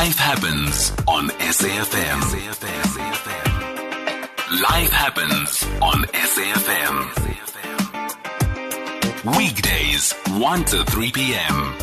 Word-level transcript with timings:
Life 0.00 0.18
happens 0.18 0.92
on 1.06 1.28
SAFM. 1.28 2.20
Life 4.62 4.90
happens 4.90 5.62
on 5.82 6.04
SAFM. 6.32 6.96
Weekdays, 9.36 10.14
1 10.40 10.64
to 10.64 10.84
3 10.84 11.12
p.m. 11.12 11.76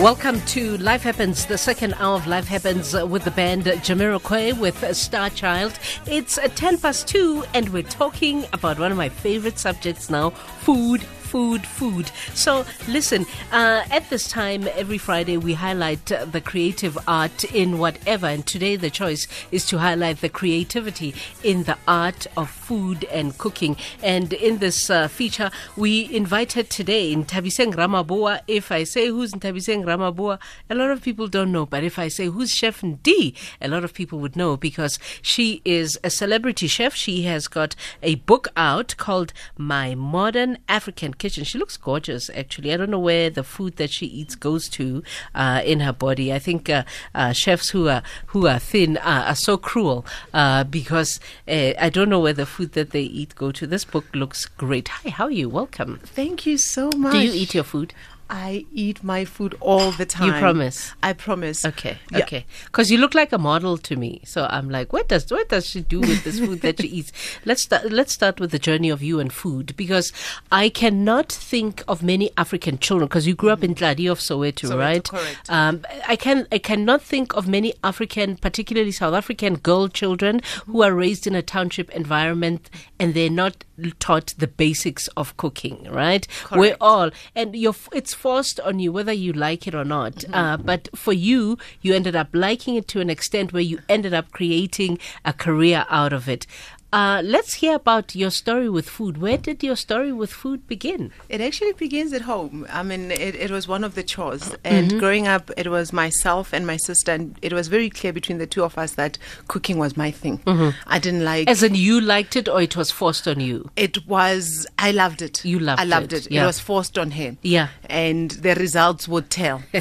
Welcome 0.00 0.40
to 0.42 0.76
Life 0.78 1.02
Happens, 1.02 1.44
the 1.46 1.58
second 1.58 1.94
hour 1.94 2.14
of 2.14 2.28
Life 2.28 2.46
Happens 2.46 2.94
with 2.94 3.24
the 3.24 3.32
band 3.32 3.64
Jamiroquai 3.64 4.56
with 4.56 4.84
uh, 4.84 4.94
Star 4.94 5.28
Child. 5.28 5.76
It's 6.06 6.38
uh, 6.38 6.46
10 6.54 6.78
past 6.78 7.08
2, 7.08 7.46
and 7.52 7.70
we're 7.70 7.82
talking 7.82 8.44
about 8.52 8.78
one 8.78 8.92
of 8.92 8.96
my 8.96 9.08
favorite 9.08 9.58
subjects 9.58 10.08
now 10.08 10.30
food 10.30 11.04
food, 11.28 11.66
food. 11.66 12.10
So, 12.32 12.64
listen, 12.88 13.26
uh, 13.52 13.84
at 13.90 14.08
this 14.08 14.28
time, 14.28 14.66
every 14.74 14.96
Friday, 14.96 15.36
we 15.36 15.52
highlight 15.52 16.10
uh, 16.10 16.24
the 16.24 16.40
creative 16.40 16.96
art 17.06 17.44
in 17.44 17.78
whatever. 17.78 18.26
And 18.26 18.46
today, 18.46 18.76
the 18.76 18.88
choice 18.88 19.28
is 19.52 19.66
to 19.66 19.78
highlight 19.78 20.22
the 20.22 20.30
creativity 20.30 21.14
in 21.44 21.64
the 21.64 21.76
art 21.86 22.26
of 22.34 22.48
food 22.48 23.04
and 23.04 23.36
cooking. 23.36 23.76
And 24.02 24.32
in 24.32 24.58
this 24.58 24.88
uh, 24.88 25.08
feature, 25.08 25.50
we 25.76 26.08
invited 26.14 26.70
today 26.70 27.14
Nthabiseng 27.14 27.74
Ramaboa. 27.74 28.40
If 28.48 28.72
I 28.72 28.84
say 28.84 29.08
who's 29.08 29.34
in 29.34 29.40
Nthabiseng 29.40 29.84
Ramaboa, 29.84 30.38
a 30.70 30.74
lot 30.74 30.90
of 30.90 31.02
people 31.02 31.28
don't 31.28 31.52
know. 31.52 31.66
But 31.66 31.84
if 31.84 31.98
I 31.98 32.08
say 32.08 32.26
who's 32.26 32.54
Chef 32.54 32.80
Nti, 32.80 33.36
a 33.60 33.68
lot 33.68 33.84
of 33.84 33.92
people 33.92 34.18
would 34.20 34.34
know 34.34 34.56
because 34.56 34.98
she 35.20 35.60
is 35.66 35.98
a 36.02 36.08
celebrity 36.08 36.68
chef. 36.68 36.94
She 36.94 37.24
has 37.24 37.48
got 37.48 37.76
a 38.02 38.14
book 38.14 38.48
out 38.56 38.96
called 38.96 39.34
My 39.58 39.94
Modern 39.94 40.56
African 40.68 41.12
kitchen. 41.18 41.44
She 41.44 41.58
looks 41.58 41.76
gorgeous, 41.76 42.30
actually. 42.30 42.72
I 42.72 42.76
don't 42.76 42.90
know 42.90 42.98
where 42.98 43.30
the 43.30 43.44
food 43.44 43.76
that 43.76 43.90
she 43.90 44.06
eats 44.06 44.34
goes 44.34 44.68
to 44.70 45.02
uh, 45.34 45.62
in 45.64 45.80
her 45.80 45.92
body. 45.92 46.32
I 46.32 46.38
think 46.38 46.70
uh, 46.70 46.84
uh, 47.14 47.32
chefs 47.32 47.70
who 47.70 47.88
are 47.88 48.02
who 48.28 48.46
are 48.46 48.58
thin 48.58 48.96
are 48.98 49.34
so 49.34 49.56
cruel 49.56 50.06
uh, 50.32 50.64
because 50.64 51.20
uh, 51.46 51.72
I 51.78 51.90
don't 51.90 52.08
know 52.08 52.20
where 52.20 52.32
the 52.32 52.46
food 52.46 52.72
that 52.72 52.90
they 52.90 53.02
eat 53.02 53.34
go 53.34 53.52
to. 53.52 53.66
This 53.66 53.84
book 53.84 54.06
looks 54.14 54.46
great. 54.46 54.88
Hi, 54.88 55.10
how 55.10 55.24
are 55.24 55.30
you? 55.30 55.48
Welcome. 55.48 56.00
Thank 56.04 56.46
you 56.46 56.56
so 56.58 56.90
much. 56.96 57.12
Do 57.12 57.18
you 57.18 57.32
eat 57.32 57.54
your 57.54 57.64
food? 57.64 57.94
I 58.30 58.66
eat 58.72 59.02
my 59.02 59.24
food 59.24 59.56
all 59.60 59.90
the 59.92 60.04
time. 60.04 60.26
You 60.28 60.32
promise? 60.38 60.92
I 61.02 61.12
promise. 61.12 61.64
Okay, 61.64 61.98
yeah. 62.10 62.18
okay. 62.18 62.44
Because 62.66 62.90
you 62.90 62.98
look 62.98 63.14
like 63.14 63.32
a 63.32 63.38
model 63.38 63.78
to 63.78 63.96
me, 63.96 64.20
so 64.24 64.46
I'm 64.50 64.68
like, 64.68 64.92
what 64.92 65.08
does 65.08 65.30
what 65.30 65.48
does 65.48 65.66
she 65.66 65.80
do 65.80 66.00
with 66.00 66.24
this 66.24 66.38
food 66.38 66.60
that 66.60 66.80
she 66.80 66.88
eats? 66.98 67.12
Let's 67.44 67.62
start. 67.62 67.90
Let's 67.90 68.12
start 68.12 68.40
with 68.40 68.50
the 68.50 68.58
journey 68.58 68.90
of 68.90 69.02
you 69.02 69.18
and 69.20 69.32
food, 69.32 69.74
because 69.76 70.12
I 70.52 70.68
cannot 70.68 71.32
think 71.32 71.82
of 71.88 72.02
many 72.02 72.30
African 72.36 72.78
children. 72.78 73.08
Because 73.08 73.26
you 73.26 73.34
grew 73.34 73.50
up 73.50 73.64
in 73.64 73.74
Tladi 73.74 74.10
of 74.10 74.18
Soweto, 74.18 74.68
Soweto 74.68 74.78
right? 74.78 75.08
correct. 75.08 75.50
Um, 75.50 75.84
I 76.06 76.16
can 76.16 76.46
I 76.52 76.58
cannot 76.58 77.02
think 77.02 77.34
of 77.34 77.48
many 77.48 77.74
African, 77.82 78.36
particularly 78.36 78.92
South 78.92 79.14
African 79.14 79.54
girl 79.54 79.88
children 79.88 80.40
who 80.66 80.82
are 80.82 80.92
raised 80.92 81.26
in 81.26 81.34
a 81.34 81.42
township 81.42 81.90
environment 81.90 82.68
and 82.98 83.14
they're 83.14 83.30
not 83.30 83.64
taught 84.00 84.34
the 84.38 84.46
basics 84.46 85.08
of 85.16 85.36
cooking, 85.36 85.86
right? 85.90 86.26
Correct. 86.44 86.58
We're 86.58 86.76
all 86.80 87.10
and 87.34 87.54
you're 87.54 87.74
it's 87.92 88.14
forced 88.18 88.58
on 88.60 88.80
you 88.80 88.90
whether 88.92 89.12
you 89.12 89.32
like 89.32 89.66
it 89.66 89.74
or 89.74 89.84
not. 89.84 90.14
Mm-hmm. 90.14 90.34
Uh, 90.34 90.56
but 90.56 90.88
for 90.94 91.12
you, 91.12 91.56
you 91.80 91.94
ended 91.94 92.16
up 92.16 92.28
liking 92.32 92.74
it 92.74 92.88
to 92.88 93.00
an 93.00 93.10
extent 93.10 93.52
where 93.52 93.62
you 93.62 93.78
ended 93.88 94.12
up 94.12 94.32
creating 94.32 94.98
a 95.24 95.32
career 95.32 95.86
out 95.88 96.12
of 96.12 96.28
it. 96.28 96.46
Uh, 96.90 97.20
let's 97.22 97.52
hear 97.54 97.74
about 97.74 98.14
your 98.16 98.30
story 98.30 98.66
with 98.68 98.88
food. 98.88 99.18
Where 99.18 99.36
did 99.36 99.62
your 99.62 99.76
story 99.76 100.10
with 100.10 100.32
food 100.32 100.66
begin? 100.66 101.12
It 101.28 101.42
actually 101.42 101.74
begins 101.74 102.14
at 102.14 102.22
home. 102.22 102.66
I 102.70 102.82
mean, 102.82 103.10
it, 103.10 103.34
it 103.34 103.50
was 103.50 103.68
one 103.68 103.84
of 103.84 103.94
the 103.94 104.02
chores. 104.02 104.54
And 104.64 104.88
Mm-hmm. 104.88 104.98
growing 104.98 105.26
up, 105.26 105.50
it 105.58 105.66
was 105.68 105.92
myself 105.92 106.54
and 106.54 106.66
my 106.66 106.78
sister, 106.78 107.12
and 107.12 107.36
it 107.42 107.52
was 107.52 107.68
very 107.68 107.90
clear 107.90 108.14
between 108.14 108.38
the 108.38 108.46
two 108.46 108.64
of 108.64 108.78
us 108.78 108.92
that 108.92 109.18
cooking 109.48 109.76
was 109.76 109.98
my 109.98 110.10
thing. 110.10 110.40
I 110.86 110.98
didn't 110.98 111.24
like 111.24 111.42
Mm-hmm. 111.46 111.50
As 111.50 111.62
in, 111.62 111.74
you 111.74 112.00
liked 112.00 112.36
it 112.36 112.48
or 112.48 112.62
it 112.62 112.74
was 112.74 112.90
forced 112.90 113.28
on 113.28 113.38
you? 113.40 113.70
it 113.76 114.06
was 114.06 114.66
I 114.78 114.90
loved 114.92 115.20
it. 115.20 115.44
You 115.44 115.58
loved 115.58 115.80
I 115.80 115.84
loved 115.84 116.12
it, 116.14 116.24
it. 116.26 116.32
yeah. 116.32 116.44
It 116.44 116.46
was 116.46 116.58
forced 116.58 116.96
on 116.96 117.10
him. 117.10 117.36
Yeah. 117.42 117.68
And 117.84 118.30
the 118.30 118.54
results 118.54 119.06
would 119.08 119.28
tell. 119.28 119.62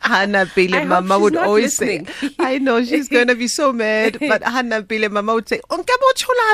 Hannah 0.00 0.46
Bile 0.54 0.74
I 0.76 0.78
hope 0.80 0.88
Mama 0.88 1.18
would 1.18 1.36
always 1.36 1.80
listening. 1.80 2.06
say 2.06 2.30
I 2.38 2.58
know 2.58 2.84
she's 2.84 3.08
gonna 3.08 3.34
be 3.34 3.48
so 3.48 3.72
mad, 3.72 4.18
but 4.20 4.42
Hannah 4.54 4.82
Bile 4.82 5.08
Mama 5.08 5.34
would 5.34 5.48
say, 5.48 5.60
"Onke 5.68 5.86
bochola 5.86 5.95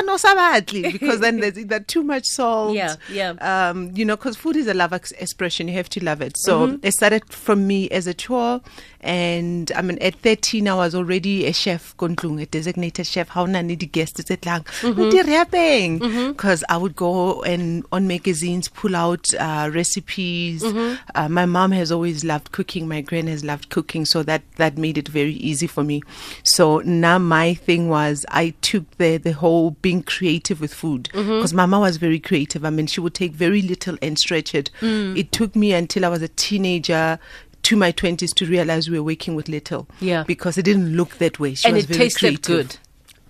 no 0.05 0.15
sabatli," 0.17 0.91
because 0.93 1.19
then 1.19 1.39
there's 1.39 1.57
either 1.57 1.79
too 1.79 2.03
much 2.03 2.25
salt. 2.25 2.75
Yeah, 2.75 2.95
yeah. 3.11 3.31
Um, 3.41 3.91
you 3.95 4.05
know, 4.05 4.15
because 4.15 4.35
food 4.37 4.55
is 4.55 4.67
a 4.67 4.73
love 4.73 4.93
ex- 4.93 5.11
expression. 5.13 5.67
You 5.67 5.75
have 5.75 5.89
to 5.89 6.03
love 6.03 6.21
it. 6.21 6.37
So 6.37 6.67
Mm-hmm. 6.67 6.85
it 6.85 6.93
started 6.93 7.23
from 7.31 7.67
me 7.67 7.89
as 7.89 8.07
a 8.07 8.13
chore, 8.13 8.61
and 9.03 9.71
I 9.75 9.81
mean, 9.81 9.97
at 9.99 10.15
13, 10.15 10.67
I 10.67 10.73
was 10.75 10.95
already 10.95 11.45
a 11.45 11.53
chef, 11.53 11.95
kontlung, 11.97 12.41
a 12.41 12.45
designated 12.45 13.05
chef. 13.05 13.29
How 13.29 13.45
the 13.45 13.75
guests 13.85 14.31
at 14.31 14.45
lang, 14.45 14.63
Mm-hmm. 14.63 16.31
because 16.31 16.63
I 16.69 16.77
would 16.77 16.95
go 16.95 17.41
and 17.43 17.85
on 17.91 18.07
magazines 18.07 18.67
pull 18.69 18.95
out 18.95 19.33
uh, 19.35 19.69
recipes. 19.73 20.63
Mm-hmm. 20.63 20.95
Uh, 21.15 21.29
my 21.29 21.45
mom 21.45 21.71
has 21.71 21.91
always 21.91 22.23
loved 22.23 22.51
cooking. 22.51 22.87
My 22.87 23.01
grand 23.01 23.27
has 23.29 23.43
loved 23.43 23.69
cooking, 23.69 24.05
so 24.05 24.23
that 24.23 24.41
that 24.55 24.77
made 24.77 24.97
it 24.97 25.07
very 25.07 25.33
easy 25.33 25.67
for 25.67 25.83
me. 25.83 26.01
So 26.43 26.79
now 26.79 27.17
my 27.17 27.53
thing 27.53 27.89
was 27.89 28.25
I 28.29 28.53
took 28.61 28.89
the 28.97 29.17
the 29.17 29.33
whole 29.33 29.71
being 29.81 30.03
creative 30.03 30.61
with 30.61 30.73
food 30.73 31.09
Mm-hmm. 31.13 31.37
because 31.37 31.53
Mama 31.53 31.79
was 31.79 31.97
very 31.97 32.19
creative. 32.19 32.63
I 32.65 32.69
mean, 32.69 32.87
she 32.87 33.01
would 33.01 33.13
take 33.13 33.33
very 33.33 33.61
little 33.61 33.97
and 34.01 34.17
stretch 34.17 34.55
it. 34.55 34.69
Mm. 34.81 35.17
It 35.17 35.31
took 35.31 35.55
me 35.55 35.73
until 35.73 36.05
I 36.05 36.09
was 36.09 36.21
a 36.21 36.27
teenager. 36.29 37.19
To 37.63 37.77
my 37.77 37.91
twenties 37.91 38.33
to 38.33 38.45
realize 38.45 38.89
we 38.89 38.99
were 38.99 39.05
working 39.05 39.35
with 39.35 39.47
little, 39.47 39.87
Yeah. 40.01 40.23
because 40.27 40.57
it 40.57 40.63
didn't 40.63 40.95
look 40.97 41.17
that 41.19 41.39
way. 41.39 41.55
She 41.55 41.67
And 41.67 41.75
was 41.75 41.85
it 41.85 41.87
very 41.87 41.97
tasted 42.09 42.19
creative. 42.43 42.67
good. 42.69 42.77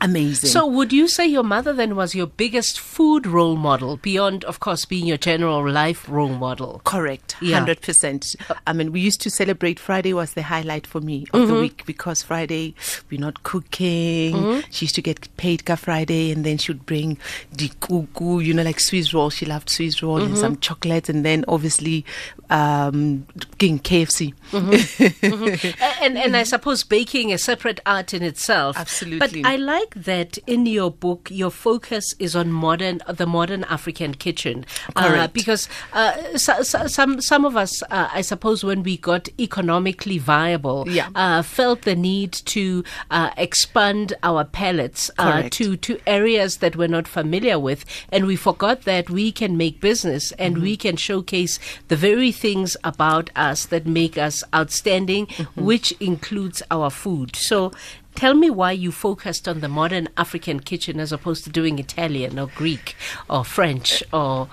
Amazing. 0.03 0.49
So, 0.49 0.67
would 0.67 0.93
you 0.93 1.07
say 1.07 1.25
your 1.25 1.43
mother 1.43 1.73
then 1.73 1.95
was 1.95 2.13
your 2.13 2.27
biggest 2.27 2.79
food 2.79 3.25
role 3.25 3.55
model, 3.55 3.97
beyond, 3.97 4.43
of 4.45 4.59
course, 4.59 4.85
being 4.85 5.07
your 5.07 5.17
general 5.17 5.67
life 5.69 6.07
role 6.07 6.29
model? 6.29 6.81
Correct, 6.83 7.35
Yeah. 7.41 7.57
hundred 7.57 7.81
percent. 7.81 8.35
I 8.67 8.73
mean, 8.73 8.91
we 8.91 8.99
used 8.99 9.21
to 9.21 9.29
celebrate 9.29 9.79
Friday 9.79 10.13
was 10.13 10.33
the 10.33 10.43
highlight 10.43 10.85
for 10.85 11.01
me 11.01 11.25
of 11.33 11.41
Mm-hmm. 11.43 11.53
the 11.53 11.59
week 11.59 11.85
because 11.85 12.21
Friday 12.23 12.75
we're 13.09 13.19
not 13.19 13.43
cooking. 13.43 14.33
Mm-hmm. 14.35 14.59
She 14.69 14.85
used 14.85 14.95
to 14.95 15.01
get 15.01 15.27
paid 15.37 15.65
ka 15.65 15.75
Friday, 15.75 16.31
and 16.31 16.45
then 16.45 16.57
she 16.57 16.71
would 16.71 16.85
bring 16.85 17.17
the 17.51 17.69
kuku, 17.81 18.43
you 18.45 18.53
know, 18.53 18.63
like 18.63 18.79
Swiss 18.79 19.13
roll. 19.13 19.29
She 19.29 19.45
loved 19.45 19.69
Swiss 19.69 20.03
roll 20.03 20.19
Mm-hmm. 20.19 20.27
and 20.27 20.37
some 20.37 20.57
chocolates, 20.57 21.09
and 21.09 21.25
then 21.25 21.43
obviously 21.47 22.05
um, 22.49 23.25
getting 23.57 23.79
KFC. 23.79 24.33
A- 24.53 26.03
and 26.03 26.17
and 26.17 26.35
I 26.37 26.43
suppose 26.43 26.83
baking 26.83 27.33
a 27.33 27.37
separate 27.37 27.79
art 27.85 28.13
in 28.13 28.21
itself. 28.23 28.77
Absolutely. 28.77 29.41
But 29.41 29.49
I 29.49 29.55
like 29.55 29.92
that 29.95 30.37
in 30.47 30.65
your 30.65 30.91
book, 30.91 31.29
your 31.31 31.51
focus 31.51 32.13
is 32.19 32.35
on 32.35 32.51
modern 32.51 33.01
the 33.07 33.25
modern 33.25 33.63
African 33.65 34.13
kitchen. 34.13 34.65
Uh, 34.95 35.27
because 35.27 35.69
uh, 35.93 36.37
so, 36.37 36.61
so, 36.63 36.87
some 36.87 37.21
some 37.21 37.45
of 37.45 37.55
us, 37.55 37.81
uh, 37.83 38.09
I 38.11 38.21
suppose, 38.21 38.63
when 38.63 38.83
we 38.83 38.97
got 38.97 39.29
economically 39.39 40.17
viable, 40.17 40.85
Yeah. 40.87 41.09
uh, 41.15 41.41
felt 41.41 41.83
the 41.83 41.95
need 41.95 42.33
to 42.45 42.83
uh, 43.11 43.31
expand 43.37 44.13
our 44.23 44.43
palettes 44.43 45.09
uh, 45.17 45.43
to 45.51 45.77
to 45.77 45.99
areas 46.07 46.57
that 46.57 46.75
we're 46.75 46.87
not 46.87 47.07
familiar 47.07 47.59
with, 47.59 47.85
and 48.11 48.25
we 48.25 48.35
forgot 48.35 48.83
that 48.83 49.09
we 49.09 49.31
can 49.31 49.57
make 49.57 49.79
business 49.79 50.31
and 50.33 50.57
we 50.59 50.75
can 50.77 50.95
showcase 50.97 51.59
the 51.87 51.95
very 51.95 52.31
things 52.31 52.75
about 52.83 53.29
us 53.35 53.65
that 53.67 53.85
make 53.85 54.17
us 54.17 54.43
outstanding, 54.53 55.27
which 55.55 55.91
includes 55.99 56.61
our 56.71 56.89
food. 56.89 57.35
So. 57.35 57.71
Tell 58.15 58.33
me 58.33 58.49
why 58.49 58.71
you 58.71 58.91
focused 58.91 59.47
on 59.47 59.59
the 59.61 59.67
modern 59.69 60.07
African 60.17 60.59
kitchen 60.59 60.99
as 60.99 61.11
opposed 61.11 61.43
to 61.45 61.49
doing 61.49 61.79
Italian 61.79 62.37
or 62.39 62.47
Greek 62.47 62.95
or 63.29 63.43
French 63.43 64.03
or 64.13 64.47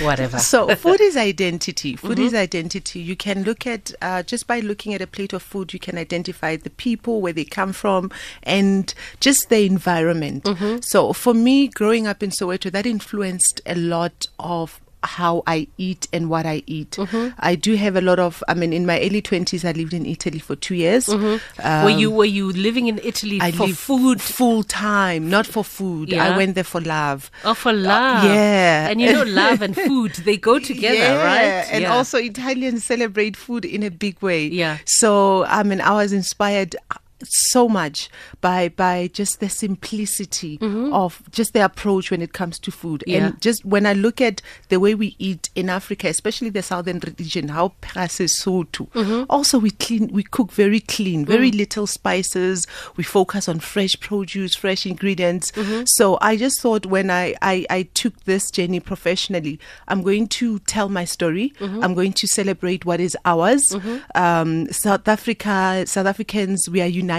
whatever. 0.01 0.37
So 0.39 0.73
food 0.75 1.01
is 1.01 1.17
identity. 1.31 1.95
Food 1.95 2.17
Mm-hmm. 2.17 2.27
is 2.27 2.33
identity. 2.33 2.99
You 2.99 3.15
can 3.15 3.43
look 3.43 3.65
at 3.65 3.91
uh, 4.01 4.21
just 4.23 4.45
by 4.47 4.59
looking 4.59 4.93
at 4.93 5.01
a 5.01 5.07
plate 5.07 5.33
of 5.33 5.41
food, 5.41 5.73
you 5.73 5.79
can 5.79 5.97
identify 5.97 6.55
the 6.55 6.69
people 6.69 7.21
where 7.21 7.33
they 7.33 7.45
come 7.45 7.73
from 7.73 8.11
and 8.43 8.93
just 9.19 9.49
the 9.49 9.65
environment. 9.65 10.43
Mm-hmm. 10.43 10.81
So 10.81 11.13
for 11.13 11.33
me, 11.33 11.67
growing 11.67 12.05
up 12.07 12.21
in 12.21 12.29
Soweto, 12.29 12.71
that 12.71 12.85
influenced 12.85 13.61
a 13.65 13.75
lot 13.75 14.27
of 14.39 14.79
how 15.03 15.41
I 15.47 15.67
eat 15.77 16.07
and 16.13 16.29
what 16.29 16.45
I 16.45 16.61
eat. 16.67 16.91
Mm-hmm. 16.91 17.29
I 17.39 17.55
do 17.55 17.75
have 17.75 17.95
a 17.95 18.01
lot 18.01 18.19
of. 18.19 18.43
I 18.47 18.53
mean, 18.53 18.71
in 18.73 18.85
my 18.85 18.99
early 19.01 19.21
twenties, 19.21 19.65
I 19.65 19.71
lived 19.71 19.93
in 19.93 20.05
Italy 20.05 20.39
for 20.39 20.55
two 20.55 20.75
years. 20.75 21.07
were 21.07 21.89
you 21.89 22.11
were 22.11 22.25
you 22.25 22.51
living 22.51 22.87
in 22.87 22.99
Italy 23.03 23.39
I 23.41 23.47
Um, 23.49 23.53
for 23.53 23.67
food 23.69 24.21
full 24.21 24.63
time, 24.63 25.29
not 25.29 25.47
for 25.47 25.63
food. 25.63 26.09
Yeah. 26.09 26.25
I 26.25 26.37
went 26.37 26.55
there 26.55 26.63
for 26.63 26.81
love. 26.81 27.31
or 27.45 27.55
for 27.55 27.73
love? 27.73 28.23
yeah. 28.25 28.89
and 28.89 29.01
you 29.01 29.11
know, 29.11 29.23
love 29.27 29.61
and 29.61 29.75
food 29.75 30.11
they 30.25 30.37
go 30.37 30.59
together, 30.59 30.95
yeah, 30.97 31.23
right? 31.23 31.67
And 31.71 31.81
Yeah. 31.83 31.95
also 31.95 32.17
Italians 32.17 32.83
celebrate 32.83 33.35
food 33.35 33.65
in 33.65 33.83
a 33.83 33.89
big 33.89 34.21
way. 34.21 34.47
Yeah. 34.47 34.77
So 34.85 35.45
I 35.45 35.63
mean, 35.63 35.81
I 35.81 35.91
was 35.93 36.13
inspired 36.13 36.75
so 37.25 37.67
much 37.67 38.09
by 38.41 38.69
by 38.69 39.09
just 39.13 39.39
the 39.39 39.49
simplicity 39.49 40.57
mm-hmm. 40.57 40.93
of 40.93 41.21
just 41.31 41.53
the 41.53 41.63
approach 41.63 42.11
when 42.11 42.21
it 42.21 42.33
comes 42.33 42.59
to 42.59 42.71
food. 42.71 43.03
Yeah. 43.05 43.27
And 43.27 43.41
just 43.41 43.65
when 43.65 43.85
I 43.85 43.93
look 43.93 44.21
at 44.21 44.41
the 44.69 44.79
way 44.79 44.95
we 44.95 45.15
eat 45.19 45.49
in 45.55 45.69
Africa, 45.69 46.07
especially 46.07 46.49
the 46.49 46.61
southern 46.61 46.99
region, 46.99 47.49
how 47.49 47.73
Sotho, 47.81 48.89
mm-hmm. 48.91 49.23
also 49.29 49.59
we 49.59 49.71
clean, 49.71 50.09
we 50.11 50.23
cook 50.23 50.51
very 50.51 50.79
clean, 50.79 51.25
very 51.25 51.51
mm. 51.51 51.57
little 51.57 51.87
spices. 51.87 52.67
We 52.95 53.03
focus 53.03 53.47
on 53.47 53.59
fresh 53.59 53.99
produce, 53.99 54.55
fresh 54.55 54.85
ingredients. 54.85 55.51
Mm-hmm. 55.51 55.83
So 55.85 56.17
I 56.21 56.37
just 56.37 56.61
thought 56.61 56.85
when 56.85 57.09
I, 57.09 57.35
I, 57.41 57.65
I 57.69 57.83
took 57.93 58.23
this 58.23 58.49
journey 58.51 58.79
professionally, 58.79 59.59
I'm 59.87 60.01
going 60.01 60.27
to 60.27 60.59
tell 60.59 60.89
my 60.89 61.05
story. 61.05 61.53
I'm 61.83 61.93
going 61.93 62.13
to 62.13 62.27
celebrate 62.27 62.85
what 62.85 62.99
is 62.99 63.17
ours. 63.25 63.75
Um, 64.15 64.71
South 64.71 65.07
Africa, 65.07 65.83
South 65.85 66.07
Africans, 66.07 66.69
we 66.69 66.81
are 66.81 66.87
united 66.87 67.10